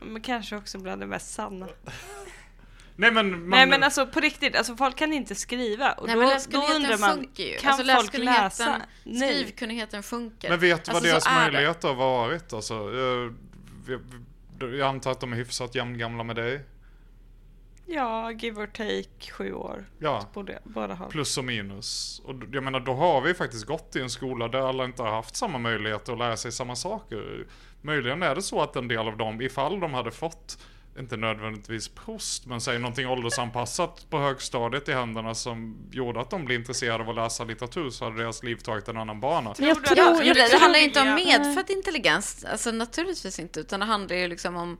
[0.00, 1.68] Men kanske också bland det mest sanna.
[2.98, 6.16] Nej men, man, Nej men alltså på riktigt, alltså folk kan inte skriva och Nej,
[6.16, 7.56] då, men då undrar man, ju.
[7.58, 8.82] kan alltså, folk läsa?
[9.04, 9.34] Nej.
[9.34, 10.50] Skrivkunnigheten sjunker.
[10.50, 11.52] men vet du vad Alltså, deras så är det.
[11.52, 12.52] möjligheter har varit?
[12.52, 13.34] Alltså, jag,
[13.88, 16.60] jag, jag antar att de är hyfsat jämngamla med dig.
[17.88, 19.86] Ja, give or take sju år.
[19.98, 20.28] Ja.
[20.34, 21.08] Borde, båda har.
[21.08, 22.22] Plus och minus.
[22.24, 25.10] Och jag menar, då har vi faktiskt gått i en skola där alla inte har
[25.10, 27.46] haft samma möjligheter att lära sig samma saker.
[27.82, 30.58] Möjligen är det så att en del av dem, ifall de hade fått,
[30.98, 36.44] inte nödvändigtvis prost, men säg någonting åldersanpassat på högstadiet i händerna som gjorde att de
[36.44, 39.54] blev intresserade av att läsa litteratur så hade deras liv tagit en annan bana.
[39.58, 43.60] Men jag Tror Jag det, det handlar ju inte om medfödd intelligens, alltså naturligtvis inte,
[43.60, 44.78] utan det handlar ju liksom om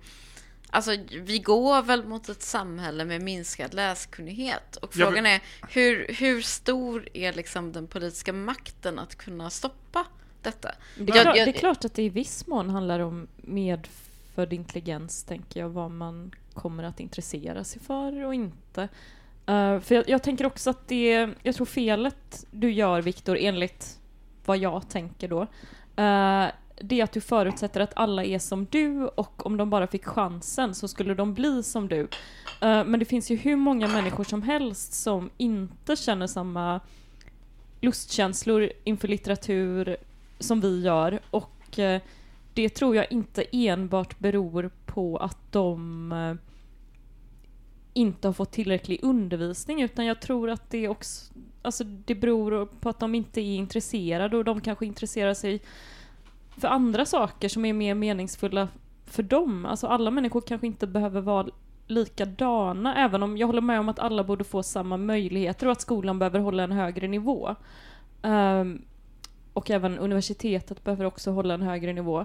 [0.71, 6.07] Alltså vi går väl mot ett samhälle med minskad läskunnighet och Ja, frågan är hur,
[6.19, 10.07] hur stor är liksom den politiska makten att kunna stoppa
[10.43, 10.71] detta?
[10.99, 13.27] Det är, Jag- klart, jag- det är klart att det i viss mån handlar om
[13.37, 18.83] medfödd intelligens, tänker jag, vad man kommer att intressera sig för och inte.
[19.47, 23.99] Eh, för jag, jag tänker också att det, jag tror felet du gör, Viktor, enligt
[24.45, 25.43] vad jag tänker då,
[26.03, 26.47] eh,
[26.81, 30.05] det är att du förutsätter att alla är som du och om de bara fick
[30.05, 32.01] chansen så skulle de bli som du.
[32.61, 36.81] Eh, men det finns ju hur många människor som helst som inte känner samma
[37.81, 39.97] lustkänslor inför litteratur
[40.39, 42.01] som vi gör och eh,
[42.55, 46.35] det tror jag inte enbart beror på att de eh,
[47.93, 52.89] inte har fått tillräcklig undervisning utan jag tror att det också alltså det beror på
[52.89, 55.61] att de inte är intresserade och de kanske intresserar sig
[56.59, 58.69] för andra saker som är mer meningsfulla
[59.07, 59.67] för dem.
[59.67, 61.47] Alltså alla människor kanske inte behöver vara
[61.87, 65.81] likadana även om jag håller med om att alla borde få samma möjligheter och att
[65.81, 67.55] skolan behöver hålla en högre nivå.
[68.23, 68.83] Um,
[69.53, 72.21] och även universitetet behöver också hålla en högre nivå.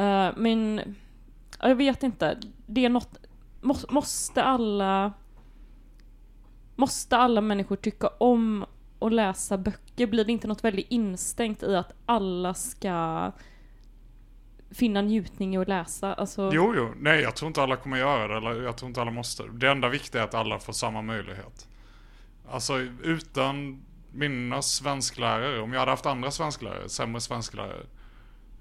[0.00, 0.80] Uh, men
[1.62, 2.38] jag vet inte.
[2.66, 3.18] Det är något...
[3.60, 5.12] Må, måste alla...
[6.76, 8.64] Måste alla människor tycka om
[8.98, 10.06] att läsa böcker?
[10.06, 13.32] Blir det inte något väldigt instängt i att alla ska
[14.70, 16.14] finna njutning i att läsa?
[16.14, 16.92] Alltså, Jo, jo.
[16.96, 18.36] Nej, jag tror inte alla kommer göra det.
[18.36, 19.42] Eller jag tror inte alla måste.
[19.52, 21.68] Det enda viktiga är att alla får samma möjlighet.
[22.50, 27.86] Alltså utan mina svensklärare, om jag hade haft andra svensklärare, sämre svensklärare,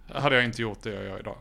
[0.07, 1.37] hade jag inte gjort det jag gör idag.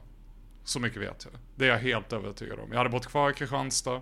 [0.65, 1.41] Så mycket vet jag.
[1.55, 2.69] Det är jag helt övertygad om.
[2.71, 4.01] Jag hade bott kvar i Kristianstad.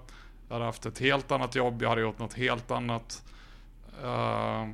[0.49, 1.83] Jag hade haft ett helt annat jobb.
[1.83, 3.23] Jag hade gjort något helt annat.
[4.05, 4.69] Uh,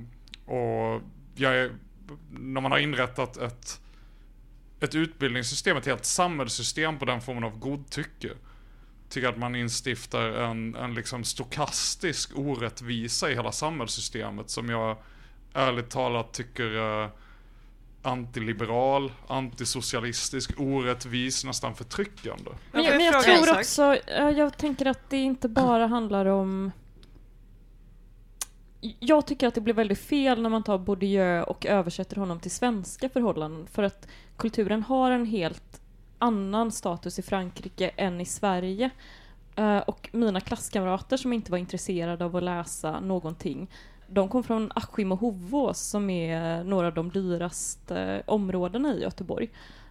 [0.55, 1.01] och
[1.35, 1.71] jag är,
[2.31, 3.81] när man har inrättat ett,
[4.83, 8.31] ett utbildningssystem, ett helt samhällssystem på den formen av godtycke.
[9.09, 14.97] Tycker att man instiftar en, en liksom stokastisk orättvisa i hela samhällssystemet som jag
[15.55, 17.11] ärligt talat tycker är
[18.03, 22.51] antiliberal, antisocialistisk, orättvis, nästan förtryckande.
[22.73, 26.73] Men, Jag men jag tror också, ja, jag tänker att det inte bara handlar om...
[29.01, 32.51] Jag tycker att det blir väldigt fel när man tar Bourdieu och översätter honom till
[32.51, 35.81] svenska förhållanden, för att kulturen har en helt
[36.19, 38.91] annan status i Frankrike än i Sverige.
[39.57, 43.69] Eh, och mina klasskamrater som inte var intresserade av att läsa någonting,
[44.07, 49.03] de kom från Askim och Hovås som är några av de dyraste eh, områdena i
[49.03, 49.51] Göteborg.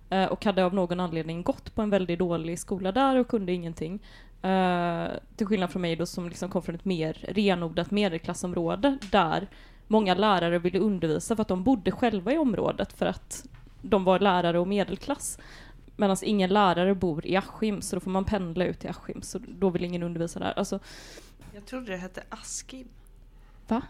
[0.09, 3.51] Eh, och hade av någon anledning gått på en väldigt dålig skola där och kunde
[3.51, 3.99] ingenting.
[4.41, 9.49] Eh, till skillnad från mig då som liksom kom från ett mer renodlat medelklassområde där
[9.87, 13.45] många lärare ville undervisa för att de bodde själva i området för att
[13.81, 15.39] de var lärare och medelklass.
[15.95, 19.39] Medan ingen lärare bor i Askim så då får man pendla ut till Askim så
[19.47, 20.53] då vill ingen undervisa där.
[20.59, 20.79] Alltså,
[21.53, 22.87] Jag trodde det hette Askim.
[23.67, 23.81] Va?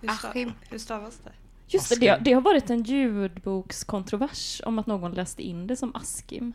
[0.00, 0.52] Hur, Askim.
[0.70, 1.32] hur stavas det?
[1.68, 5.96] Just det, det, det har varit en ljudbokskontrovers om att någon läste in det som
[5.96, 6.52] Askim.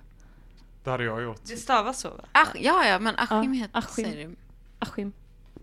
[0.84, 1.42] Det hade jag gjort.
[1.44, 2.24] Det stavas så va?
[2.32, 4.12] Ach, ja, ja, men Askim Ja, heter Askim.
[4.12, 4.36] du.
[4.80, 5.14] Askim.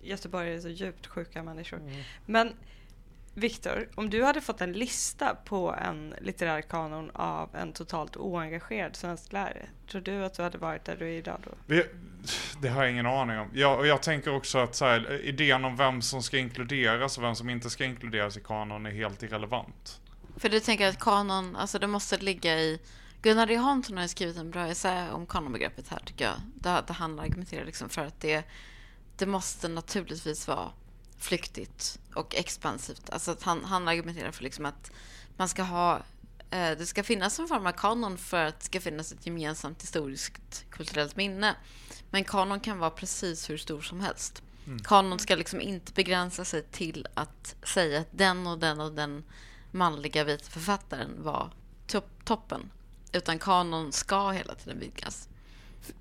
[0.03, 1.81] Göteborg är så djupt sjuka människor.
[2.27, 2.53] Men
[3.35, 8.97] Viktor, om du hade fått en lista på en litterär kanon av en totalt oengagerad
[8.97, 11.51] svensklärare, tror du att du hade varit där du är idag då?
[11.67, 11.85] Vi,
[12.61, 13.51] det har jag ingen aning om.
[13.55, 17.25] Jag, och jag tänker också att så här, idén om vem som ska inkluderas och
[17.25, 20.01] vem som inte ska inkluderas i kanon är helt irrelevant.
[20.37, 22.81] För du tänker att kanon, alltså det måste ligga i...
[23.29, 23.57] Gunnar.
[23.57, 26.37] Hansson har skrivit en bra essä om kanonbegreppet här tycker jag.
[26.55, 28.45] Där, där han argumenterar liksom för att det,
[29.17, 30.71] det måste naturligtvis vara
[31.19, 33.11] flyktigt och expansivt.
[33.11, 34.91] Alltså att han, han argumenterar för liksom att
[35.37, 35.97] man ska ha
[36.51, 39.83] eh, det ska finnas en form av kanon för att det ska finnas ett gemensamt
[39.83, 41.57] historiskt kulturellt minne.
[42.11, 44.43] Men kanon kan vara precis hur stor som helst.
[44.85, 49.25] Kanon ska liksom inte begränsa sig till att säga att den och den och den
[49.71, 51.51] manliga vita författaren var
[51.87, 52.71] top- toppen.
[53.13, 55.29] Utan kanon ska hela tiden vidgas.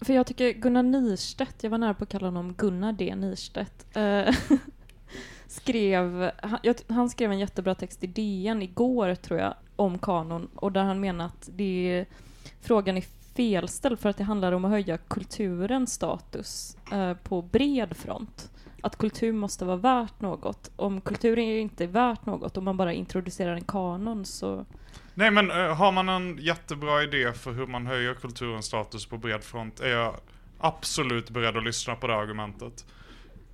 [0.02, 3.16] För jag tycker Gunnar Nirstedt, jag var nära på att kalla honom Gunnar D.
[3.16, 4.36] Nirstedt, eh,
[5.48, 10.50] skrev, han, jag, han skrev en jättebra text i DN igår tror jag, om kanon,
[10.56, 12.06] och där han menar att det,
[12.62, 13.06] frågan är
[13.36, 18.52] felställd för att det handlar om att höja kulturens status eh, på bred front.
[18.82, 20.72] Att kultur måste vara värt något.
[20.76, 24.66] Om kulturen inte är värt något, om man bara introducerar en kanon så...
[25.18, 29.18] Nej men eh, har man en jättebra idé för hur man höjer kulturens status på
[29.18, 30.16] bred front är jag
[30.60, 32.86] absolut beredd att lyssna på det argumentet.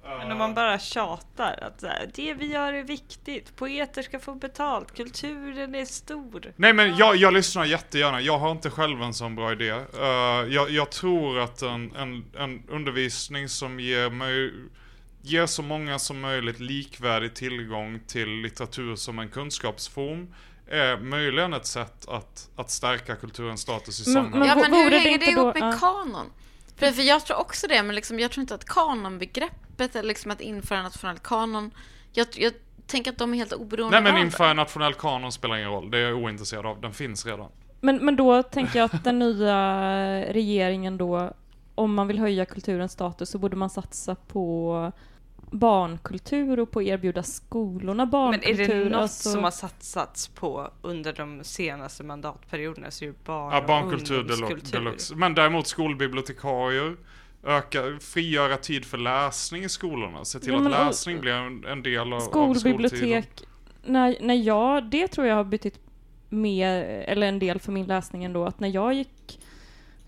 [0.03, 4.35] Men om man bara tjatar att här, det vi gör är viktigt, poeter ska få
[4.35, 6.53] betalt, kulturen är stor.
[6.55, 9.69] Nej men jag, jag lyssnar jättegärna, jag har inte själv en sån bra idé.
[9.69, 14.53] Eh, jag, jag tror att en, en, en undervisning som ger, mig,
[15.21, 20.27] ger så många som möjligt likvärdig tillgång till litteratur som en kunskapsform
[20.73, 24.39] är möjligen ett sätt att, att stärka kulturens status i Men- samhället.
[24.39, 26.25] men Ja, men hur hänger det ihop då- med kanon?
[26.77, 30.31] För, för jag tror också det, men liksom, jag tror inte att kanonbegreppet eller liksom
[30.31, 31.71] att införa en nationell kanon,
[32.11, 32.53] jag, jag
[32.87, 35.69] tänker att de är helt oberoende Nej men av införa en nationell kanon spelar ingen
[35.69, 37.49] roll, det är jag ointresserad av, den finns redan.
[37.81, 39.55] Men, men då tänker jag att den nya
[40.33, 41.31] regeringen då,
[41.75, 44.91] om man vill höja kulturens status så borde man satsa på
[45.59, 48.71] barnkultur och på att erbjuda skolorna Men barnkultur.
[48.71, 53.23] är det något alltså- som har satsats på under de senaste mandatperioderna så är det
[53.23, 54.23] barn Ja, och barnkultur
[54.71, 55.15] deluxe.
[55.15, 56.95] Men däremot skolbibliotekarier,
[57.43, 60.25] öka, frigöra tid för läsning i skolorna.
[60.25, 62.19] Se till Ja, att men och- läsning blir en, en del av.
[62.19, 63.29] Skolbibliotek,
[63.85, 65.79] när, när jag, det tror jag har betytt
[66.29, 69.39] mer, eller en del för min läsning ändå, att när jag gick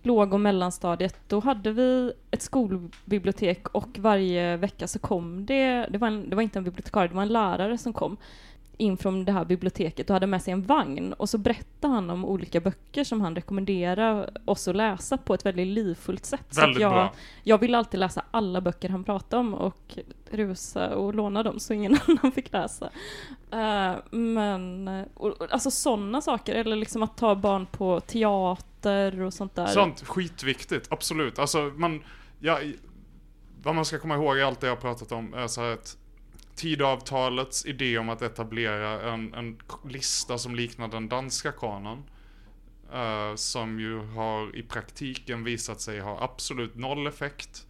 [0.06, 5.98] låg och mellanstadiet, då hade vi ett skolbibliotek och varje vecka så kom det, det
[5.98, 8.18] var, en, det var inte en bibliotekarie, det var en lärare som kom
[8.78, 12.10] in från det här biblioteket och hade med sig en vagn och så berättade han
[12.10, 16.46] om olika böcker som han rekommenderade oss att läsa på ett väldigt livfullt sätt.
[16.50, 17.14] Så att Väldigt jag, bra.
[17.44, 19.98] jag ville alltid läsa alla böcker han pratade om och
[20.32, 22.90] rusa och låna dem så ingen annan fick läsa.
[23.52, 29.34] Eh, men, och, och, alltså sådana saker, eller liksom att ta barn på teater och
[29.34, 29.68] sånt där.
[29.68, 31.40] Sånt, skitviktigt, absolut.
[31.40, 32.04] Alltså, man,
[32.40, 32.60] ja,
[33.64, 35.74] vad man ska komma ihåg i allt det jag har pratat om är så här
[35.74, 35.98] att
[36.56, 39.58] Tidöavtalets idé om att etablera en, en
[39.90, 42.04] lista som liknar den danska kanon
[42.94, 47.66] Uh, som ju har i praktiken visat sig ha absolut noll effekt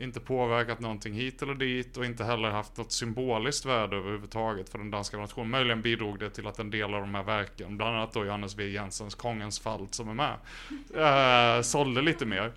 [0.00, 4.78] inte påverkat någonting hit eller dit och inte heller haft något symboliskt värde överhuvudtaget för
[4.78, 5.50] den danska nationen.
[5.50, 8.54] Möjligen bidrog det till att en del av de här verken, bland annat då Johannes
[8.54, 8.68] V.
[8.68, 10.36] Jensens Kongens fall som är med,
[11.58, 12.52] uh, sålde lite mer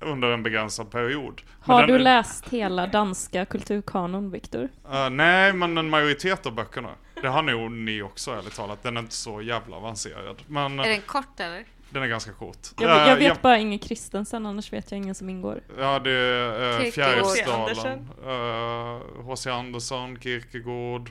[0.00, 1.42] under en begränsad period.
[1.60, 4.68] Har den- du läst hela danska kulturkanon, Viktor?
[4.92, 6.90] Eh, nej, men en majoritet av böckerna.
[7.22, 8.82] Det har nog ni också ärligt talat.
[8.82, 10.42] Den är inte så jävla avancerad.
[10.46, 11.64] Men eh, Är den kort eller?
[11.90, 12.58] den är ganska kort.
[12.80, 15.60] Jag, Eh, jag vet jag- bara Inger Kristensen, annars vet jag ingen som ingår.
[15.78, 17.26] Ja, det är uh, Kierkegaard.
[17.36, 18.08] Fjärilsdalen.
[18.26, 19.50] Eh, H.C.
[19.50, 21.10] Andersson, Kierkegaard,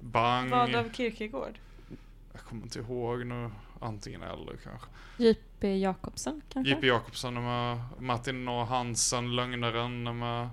[0.00, 0.50] Bang.
[0.50, 1.58] Vad av Kierkegaard?
[2.32, 3.50] Jag kommer inte ihåg nu.
[3.80, 4.86] Antingen eller kanske.
[5.60, 5.78] J.P.
[5.78, 6.70] Jakobsen, kanske?
[6.70, 6.86] J.P.
[6.86, 7.80] Jakobsen är med.
[7.98, 10.48] Martin och Hansen, Lögnaren är med.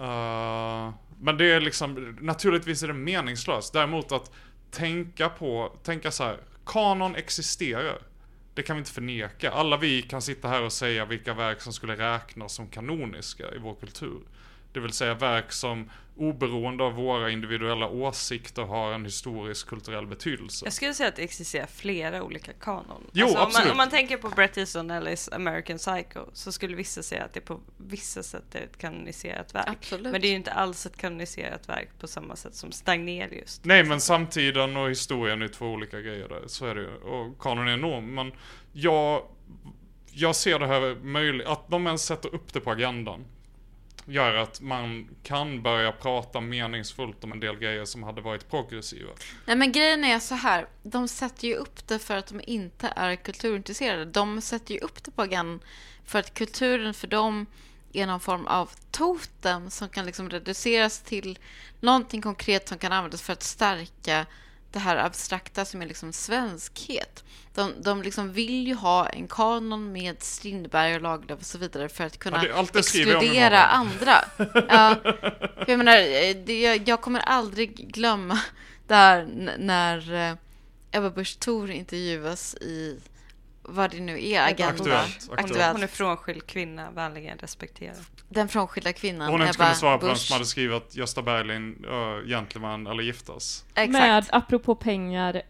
[0.00, 3.72] uh, men det är liksom, naturligtvis är det meningslöst.
[3.72, 4.32] Däremot att
[4.70, 7.98] tänka på, tänka så här, kanon existerar.
[8.54, 9.50] Det kan vi inte förneka.
[9.50, 13.58] Alla vi kan sitta här och säga vilka verk som skulle räknas som kanoniska i
[13.58, 14.20] vår kultur.
[14.72, 15.90] Det vill säga verk som
[16.20, 20.66] oberoende av våra individuella åsikter har en historisk kulturell betydelse.
[20.66, 23.10] Jag skulle säga att det existerar flera olika kanon.
[23.12, 23.70] Jo, alltså, om, man, absolut.
[23.70, 27.40] om man tänker på Bret Easton Ellis American Psycho så skulle vissa säga att det
[27.40, 29.68] på vissa sätt är ett kanoniserat verk.
[29.68, 30.12] Absolut.
[30.12, 33.60] Men det är ju inte alls ett kanoniserat verk på samma sätt som Stagnelius.
[33.64, 36.42] Nej, men samtiden och historien är två olika grejer där.
[36.46, 36.94] Så är det ju.
[36.96, 38.14] Och kanon är enorm.
[38.14, 38.32] Men
[38.72, 39.22] jag,
[40.10, 43.24] jag ser det här möjligt, att de ens sätter upp det på agendan.
[44.10, 49.10] Gör att man kan börja prata meningsfullt om en del grejer som hade varit progressiva.
[49.46, 52.92] Nej men grejen är så här, de sätter ju upp det för att de inte
[52.96, 54.04] är kulturintresserade.
[54.04, 55.60] De sätter ju upp det på agendan
[56.04, 57.46] för att kulturen för dem
[57.92, 61.38] är någon form av totem som kan liksom reduceras till
[61.80, 64.26] någonting konkret som kan användas för att stärka
[64.72, 67.24] det här abstrakta som är liksom svenskhet.
[67.54, 71.88] De, de liksom vill ju ha en kanon med Strindberg och Lagerlöf och så vidare
[71.88, 74.24] för att kunna Ja, exkludera andra.
[74.68, 74.96] Ja,
[75.66, 78.40] jag menar, eh, det, jag, kommer aldrig glömma
[78.86, 80.36] där när eh,
[80.90, 83.00] Ebba Busch Thor intervjuas i
[83.62, 84.72] vad det nu är, Agenda.
[84.72, 85.72] Aktuellt, aktuellt.
[85.72, 88.04] hon är frånskild kvinna, vänligen respekterad.
[88.32, 90.20] Den frånskilda kvinnan, Hon inte kunde svara på vem Busch.
[90.20, 93.64] som hade skrivit att Gösta Berling, uh, gentleman eller giftas.
[93.74, 93.92] Exakt.
[93.92, 95.42] Med, apropå pengar,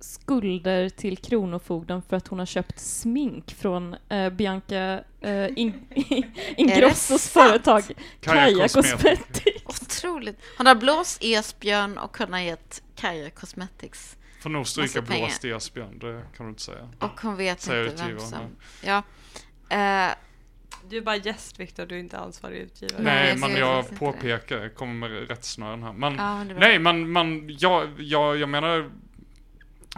[0.00, 5.86] skulder till Kronofogden för att hon har köpt smink från eh, Bianca eh, In,
[6.56, 7.82] Ingrossos företag
[8.20, 9.64] Kaja Cosmetics.
[9.64, 10.40] Otroligt.
[10.58, 14.16] Hon har blåst Esbjörn och kunnat gett Kaja Cosmetics.
[14.42, 16.88] Får nog stryka blåst Esbjörn, det kan du inte säga.
[16.98, 18.56] Och hon vet Säger inte vem som...
[18.82, 19.02] Ja.
[19.68, 20.14] Eh,
[20.90, 23.02] Du är bara gäst Viktor, du är inte ansvarig utgivare.
[23.02, 23.96] Nej, Nej, jag men jag det.
[23.96, 25.92] påpekar, jag kommer med rättsnören här.
[25.92, 28.90] Men, ja, men nej, men, men jag, jag, jag menar,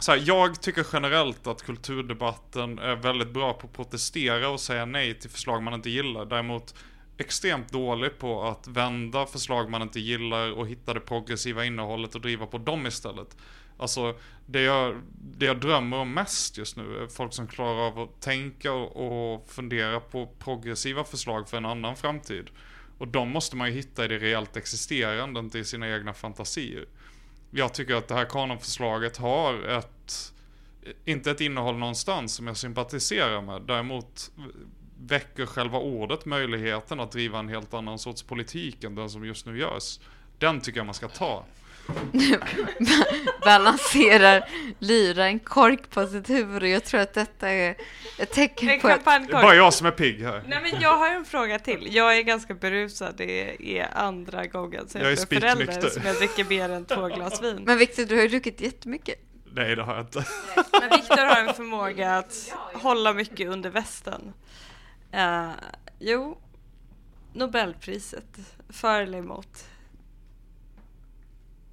[0.00, 4.84] så här, jag tycker generellt att kulturdebatten är väldigt bra på att protestera och säga
[4.84, 6.24] nej till förslag man inte gillar.
[6.24, 6.74] Däremot
[7.18, 12.20] extremt dålig på att vända förslag man inte gillar och hitta det progressiva innehållet och
[12.20, 13.36] driva på dem istället.
[13.82, 14.14] Alltså,
[14.46, 18.20] det jag, det jag drömmer om mest just nu är folk som klarar av att
[18.20, 22.50] tänka och, och fundera på progressiva förslag för en annan framtid.
[22.98, 26.86] Och de måste man ju hitta i det reellt existerande, inte i sina egna fantasier.
[27.50, 30.34] Jag tycker att det här kanonförslaget har ett,
[31.04, 33.62] inte ett innehåll någonstans som jag sympatiserar med.
[33.62, 34.30] Däremot
[35.00, 39.46] väcker själva ordet möjligheten att driva en helt annan sorts politik än den som just
[39.46, 40.00] nu görs.
[40.38, 41.44] Den tycker jag man ska ta.
[43.44, 47.76] balanserar Lyra en kork på sitt huvud och jag tror att detta är
[48.18, 50.42] ett tecken En på att Det är bara jag som är pigg här.
[50.46, 51.94] Nej men jag har en fråga till.
[51.94, 56.44] Jag är ganska berusad, det är andra gången sen Jag är förälder som jag dricker
[56.44, 57.62] mer än två glas vin.
[57.66, 59.18] Men Victor, du har ju druckit jättemycket.
[59.54, 60.18] Nej, det har jag inte.
[60.80, 64.32] Men Viktor har en förmåga att hålla mycket under västen.
[65.12, 65.50] Eh,
[65.98, 66.38] jo,
[67.32, 69.68] Nobelpriset, för eller emot?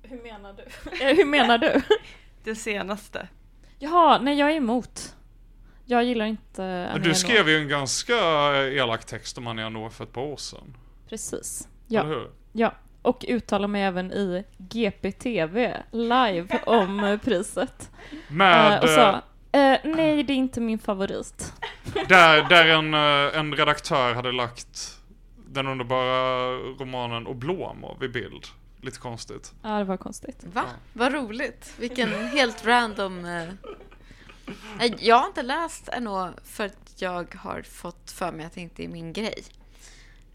[0.10, 0.64] Hur menar du?
[1.06, 1.82] Eh, Hur menar du?
[2.44, 3.28] Det senaste.
[3.80, 5.16] Jaha, nej jag är emot.
[5.86, 8.14] Jag gillar inte Men Annie du skrev ju en ganska
[8.68, 10.78] elak text om Annie Ernaux för ett par år sedan.
[11.10, 11.68] Precis.
[11.90, 12.30] Eller Ja, hur?
[12.54, 12.74] ja.
[13.02, 17.92] Och uttalar mig även i GPTV live om priset.
[18.28, 19.10] Med, Eh, och sa,
[19.52, 21.54] eh, nej det är inte min favorit.
[22.08, 22.94] Där, där en,
[23.40, 24.98] en redaktör hade lagt
[25.48, 28.46] den underbara romanen Oblomo vid bild.
[28.82, 29.54] Lite konstigt.
[29.62, 30.44] Ja, det var konstigt.
[30.54, 30.66] Va?
[30.94, 31.74] Vad roligt.
[31.80, 33.26] Vilken helt random...
[33.26, 33.48] Eh...
[34.78, 38.62] Nej, Jag har inte läst ännu för att jag har fått för mig att det
[38.62, 39.44] inte är min grej.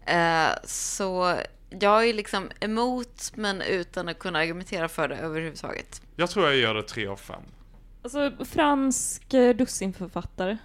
[0.05, 1.37] Eh, så
[1.69, 6.01] jag är liksom emot men utan att kunna argumentera för det överhuvudtaget.
[6.15, 7.41] Jag tror jag ger det 3 av 5.
[8.01, 10.57] Alltså fransk eh, dussinförfattare.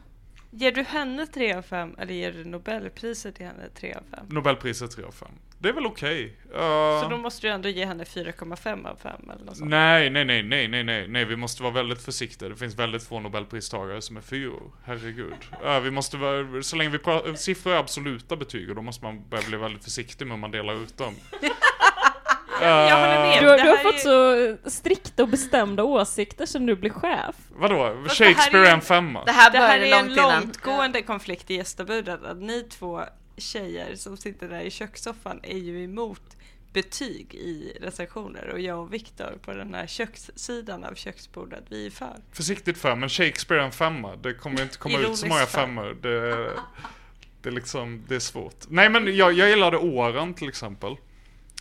[0.53, 4.26] Ger du henne 3 av 5 eller ger du Nobelpriset till henne 3 av 5?
[4.28, 5.28] Nobelpriset 3 av 5.
[5.59, 6.36] Det är väl okej.
[6.53, 9.70] Så Uh, då måste du ändå ge henne 4,5 av 5 eller något sånt.
[9.70, 12.48] nej, nej, nej, nej, nej, nej, nej, vi måste vara väldigt försiktiga.
[12.48, 14.72] Det finns väldigt få Nobelpristagare som är fyror.
[14.84, 15.34] Herregud.
[15.64, 19.05] Uh, vi måste vara, så länge vi pratar, siffror är absoluta betyg och då måste
[19.05, 21.14] man börja bli väldigt försiktig med hur man delar ut dem.
[22.88, 23.42] Jag håller med.
[23.42, 27.36] Du, har- du har fått så strikta och bestämda åsikter sen du blev chef.
[27.56, 28.02] Vadå?
[28.04, 29.24] Fast Shakespeare är- en femma?
[29.24, 30.40] Det här Det här är en långt innan.
[30.42, 32.24] långtgående konflikt i gästabudet.
[32.24, 33.00] Att ni två
[33.36, 36.22] tjejer som sitter där i kökssoffan är ju emot
[36.72, 41.90] betyg i recensioner och jag och Viktor på den här kökssidan av köksbordet, vi är
[41.90, 42.16] för.
[42.32, 44.16] Försiktigt för, men Shakespeare är en femma.
[44.16, 45.61] Det kommer inte komma ut så många för.
[45.61, 45.96] femmor.
[46.02, 46.50] Det,
[47.42, 48.54] det är liksom, det är svårt.
[48.68, 50.96] Nej men jag, jag gillade Åren till exempel.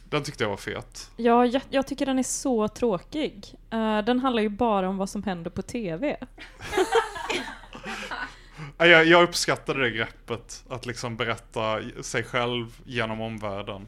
[0.09, 1.11] Den tyckte jag var fet.
[1.17, 3.55] Ja, jag, jag tycker den är så tråkig.
[3.69, 6.17] Eh, den handlar ju bara om vad som händer på TV.
[8.77, 13.87] Ja, Jag, jag uppskattade det greppet, att liksom berätta sig själv genom omvärlden.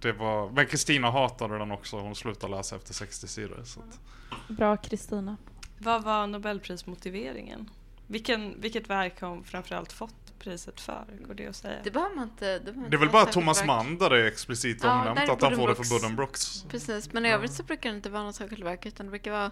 [0.00, 3.60] Det var, men Kristina hatade den också, hon slutade läsa efter 60 sidor.
[3.64, 4.00] Så att,
[4.48, 5.36] Bra Kristina.
[5.78, 7.70] Vad var Nobelprismotiveringen?
[8.10, 11.04] Vilken, vilket verk har hon framförallt fått priset för?
[11.26, 11.78] Går det att säga?
[11.84, 12.58] Det behöver man inte.
[12.58, 13.64] Det, behöver det är inte väl bara Thomas.
[13.64, 16.64] Mann där det är explicit Ja, omnämnt är att han får det för Buddenbrooks.
[16.68, 19.30] Precis, men i övrigt så brukar det inte vara något särskilt verk utan det brukar
[19.32, 19.50] vara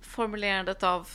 [0.00, 1.08] formulerandet av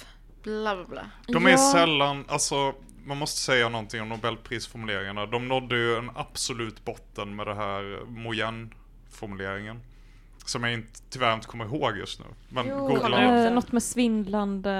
[0.44, 1.12] bla bla bla.
[1.28, 1.72] De är Ja.
[1.74, 2.74] sällan, alltså
[3.06, 5.26] man måste säga någonting om Nobelprisformuleringarna.
[5.26, 9.80] De nådde ju en absolut botten med det här Moyen-formuleringen.
[10.50, 12.26] Som jag inte, tyvärr inte kommer ihåg just nu.
[12.50, 14.72] Men Jo, googla eh, något med svindlande...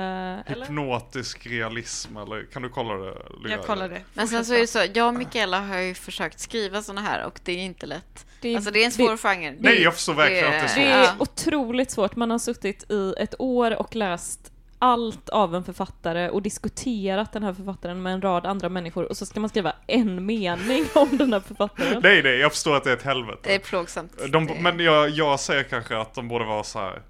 [0.46, 0.66] Eller?
[0.66, 3.14] hypnotisk realism eller kan du kolla det?
[3.44, 3.52] Lyra?
[3.52, 4.02] Jag kollar det.
[4.14, 7.26] Men sen så är det så, jag och Mikaela har ju försökt skriva såna här
[7.26, 8.26] och det är inte lätt.
[8.42, 9.56] Det är- Alltså det är en svår genre.
[9.60, 10.76] Nej, jag förstår verkligen att det är svårt.
[10.76, 12.16] Det är otroligt svårt.
[12.16, 14.49] Man har suttit i ett år och läst
[14.80, 19.18] allt av en författare och diskuterat den här författaren med en rad andra människor och
[19.18, 22.00] så ska man skriva en mening om den här författaren.
[22.04, 23.40] Nej, nej, jag förstår att det är ett helvete.
[23.44, 24.14] Det är plågsamt.
[24.30, 27.02] De, men jag, jag säger kanske att de borde vara så här.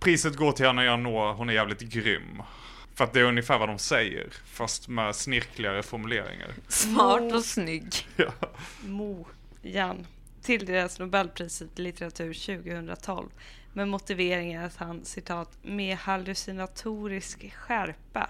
[0.00, 2.42] Priset går till Anna Janå, hon är jävligt grym.
[2.94, 6.48] För att det är ungefär vad de säger, fast med snirkligare formuleringar.
[6.68, 7.94] Smart och snygg.
[8.16, 8.32] Ja.
[8.84, 9.26] Mo
[9.62, 10.06] Jan
[10.58, 13.28] tilldelas Nobelpriset i litteratur 2012
[13.72, 18.28] med motiveringen att han citat med hallucinatorisk skärpa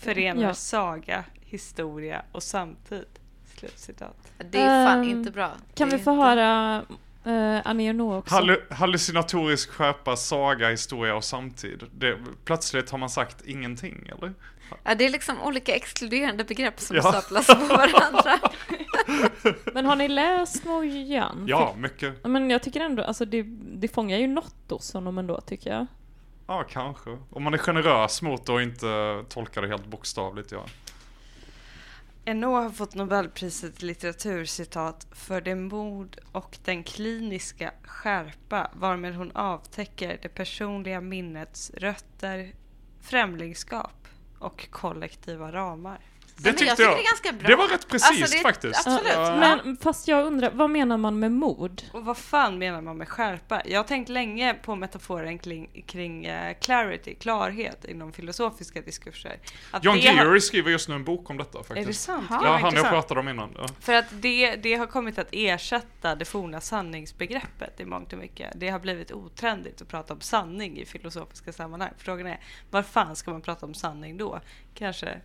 [0.00, 0.54] förenar Ja.
[0.54, 3.04] saga, historia och samtid.
[3.56, 4.16] Slutcitat.
[4.50, 5.52] Det är fan Ehm, inte bra.
[5.74, 6.82] Kan vi är få inte- höra
[7.26, 8.34] uh, Annie Ernaux också?
[8.34, 11.82] Hallu, hallucinatorisk skärpa, saga, historia och samtid.
[11.92, 14.34] Det, plötsligt har man sagt ingenting, eller?
[14.84, 17.02] Ja, det är liksom olika exkluderande begrepp som Ja.
[17.02, 18.38] staplas på varandra.
[19.74, 21.44] Men har ni läst Mojan?
[21.48, 22.24] Ja, mycket.
[22.24, 23.42] Men jag tycker ändå, alltså det,
[23.72, 25.86] det fångar ju något hos honom ändå tycker jag.
[26.46, 27.18] Ja, kanske.
[27.30, 30.64] Om man är generös mot det och inte tolkar det helt bokstavligt, ja.
[32.34, 39.14] NO har fått Nobelpriset i litteratur citat för det mod och den kliniska skärpa varmed
[39.14, 42.52] hon avtäcker det personliga minnets rötter,
[43.00, 44.08] främlingskap
[44.38, 45.98] och kollektiva ramar.
[46.42, 46.96] Det jag tyckte tycker jag.
[46.98, 47.48] det är ganska bra.
[47.48, 48.86] Det var rätt precis Alltså, det- faktiskt.
[48.86, 49.12] absolut.
[49.14, 49.36] Ja.
[49.36, 51.82] Men fast jag undrar, vad menar man med mod?
[51.92, 53.62] Och vad fan menar man med skärpa?
[53.66, 59.38] Jag har tänkt länge på metaforen kring, kring eh, clarity, klarhet inom filosofiska diskurser.
[59.70, 61.78] Att John det har- Geary skriver just nu en bok om detta faktiskt.
[61.78, 62.26] Är det sant?
[62.30, 63.50] Ja, Ja, han jag pratade om innan.
[63.58, 63.66] Ja.
[63.80, 68.52] För att det, det har kommit att ersätta det forna sanningsbegreppet i mångt och mycket.
[68.56, 71.90] Det har blivit otrendigt att prata om sanning i filosofiska sammanhang.
[71.98, 74.40] Frågan är, var fan ska man prata om sanning då?
[74.74, 75.20] Kanske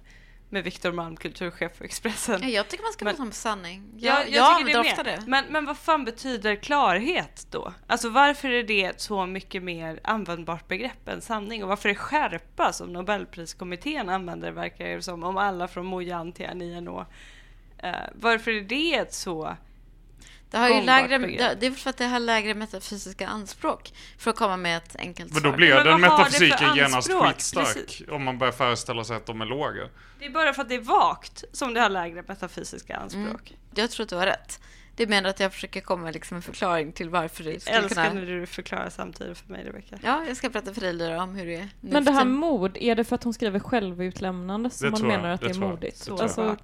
[0.56, 2.40] med Viktor Malm, kulturchef för Expressen.
[2.44, 3.84] Ja, jag tycker man ska Men- prata om sanning.
[3.98, 5.24] Ja, Jag, jag, jag, tycker det ofta det.
[5.28, 7.74] Men, men vad fan betyder klarhet då?
[7.88, 11.64] Alltså varför är det ett så mycket mer användbart begrepp än sanning?
[11.64, 16.46] Och varför är skärpa som Nobelpriskommittén använder verkar det som om alla från Mojan till
[16.50, 16.78] Annie
[17.78, 19.56] eh, Varför är det ett så
[20.56, 24.30] Det, har ju lägre, det, det är för att det har lägre metafysiska anspråk för
[24.30, 25.58] att komma med ett enkelt Men då svar.
[25.58, 27.28] blir Men den metafysiken genast anspråk?
[27.28, 27.74] skitstark.
[27.74, 28.08] Precis.
[28.10, 29.90] Om man börjar föreställa sig att de är låga.
[30.20, 33.26] Det är bara för att det är vagt som det har lägre metafysiska anspråk.
[33.26, 33.60] Mm.
[33.76, 34.60] Jag tror att du har rätt.
[34.96, 38.10] Det menar att jag försöker komma med liksom en förklaring till varför det skulle älskar
[38.10, 38.22] kunna...
[38.22, 40.00] när du förklarar samtidigt för mig Rebecka.
[40.04, 42.26] Ja, jag ska berätta för dig Lyra om hur det är nu Men det här
[42.26, 45.60] mod, är det för att hon skriver självutlämnande som man menar att det det är
[45.60, 46.00] modigt?
[46.00, 46.24] det tror jag.
[46.24, 46.58] alltså.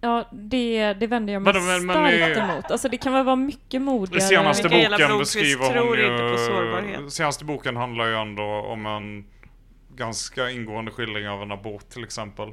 [0.00, 2.70] Ja, det, det vänder jag mig Men- men- men starkt det- emot.
[2.70, 4.20] Alltså det kan väl vara mycket I modigare.
[4.20, 6.02] senaste boken beskriver hon tror ju...
[6.12, 7.12] inte på sårbarhet.
[7.12, 9.24] Senaste boken handlar ju ändå om en
[9.96, 12.48] ganska ingående skildring av en abort till exempel.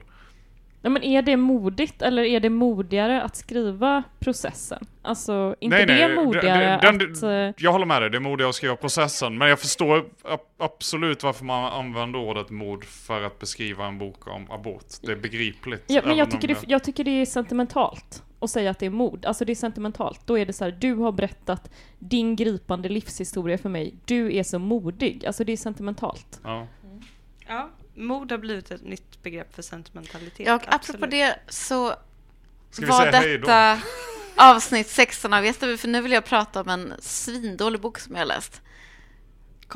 [0.85, 4.85] Ja, men är det modigt eller är det modigare att skriva processen?
[5.01, 7.23] Alltså, inte det modigare den- den- att...
[7.23, 9.37] eh, Jag håller med dig, det är modigare att skriva processen.
[9.37, 14.27] Men jag förstår ab- absolut varför man använder ordet mod för att beskriva en bok
[14.27, 14.85] om abort.
[15.01, 15.83] Det är begripligt.
[15.87, 18.89] Ja, men jag tycker, det, jag tycker det är sentimentalt att säga att det är
[18.89, 19.25] mod.
[19.25, 20.21] Alltså det är sentimentalt.
[20.27, 23.93] Då är det så här, du har berättat din gripande livshistoria för mig.
[24.05, 25.25] Du är så modig.
[25.25, 26.39] Alltså det är sentimentalt.
[26.43, 26.67] Ja.
[27.47, 30.47] Ja, mod har blivit ett nytt begrepp för sentimentalitet.
[30.47, 31.11] Ja, och apropå absolut.
[31.11, 31.95] det så
[32.71, 33.81] Ska var detta
[34.35, 38.21] avsnitt 16 av Gästabud, för nu vill jag prata om en svindålig bok som jag
[38.21, 38.61] har läst.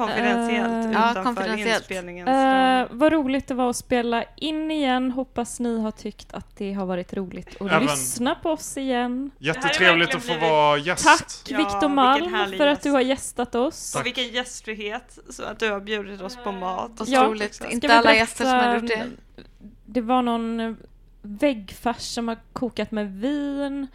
[0.07, 1.79] Konfidentiellt Ja, utanför konfidentiellt.
[1.81, 2.87] inspelningens ramar.
[2.91, 5.11] vad roligt det var att spela in igen.
[5.11, 9.31] Hoppas ni har tyckt att det har varit roligt att Även- lyssna på oss igen.
[9.39, 11.05] Jättetrevligt att få verkligen vara gäst.
[11.05, 13.95] Tack Ja, Viktor Malm för att du har gästat oss.
[13.95, 16.91] Och vilken gästfrihet, så att du har bjudit oss på mat.
[17.07, 17.25] Ja.
[17.25, 17.55] Otroligt.
[17.55, 19.05] Ska Inte alla berätta- gäster som har gjort det.
[19.85, 20.77] Det var någon
[21.21, 23.87] väggfärs som har kokat med vin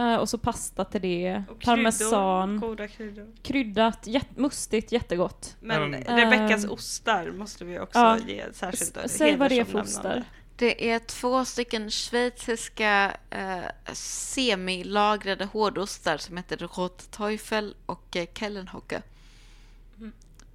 [0.00, 1.42] eh, och så pasta till det.
[1.50, 2.48] Och Parmesan.
[2.48, 3.26] kryddor, Goda kryddor.
[3.42, 5.56] Kryddat, jät- mustigt, jättegott.
[5.60, 6.70] Men Rebeckas Ehm.
[6.70, 8.18] ostar måste vi också Ja.
[8.26, 10.24] ge särskilt S- Säg vad det är för ostar.
[10.56, 13.58] Det är två stycken schweiziska eh,
[13.92, 19.02] semilagrade hårdostar som heter Rotteufel och eh, Kellenhocke.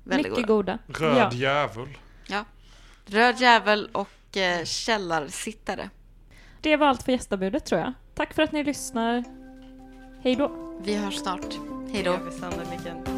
[0.04, 0.80] Väldigt Mycket goda.
[0.88, 1.06] goda.
[1.06, 1.32] Röd Ja.
[1.34, 1.98] djävul.
[2.28, 2.46] Ja.
[3.06, 5.90] Röd jävel och eh, källarsittare.
[6.62, 7.94] Det var allt för gästabudet tror jag.
[8.16, 9.24] Tack för att ni lyssnar.
[10.22, 10.52] Hej då.
[10.84, 11.60] Vi hörs snart.
[11.92, 12.20] Hej då.
[12.26, 13.15] vi sannoliken.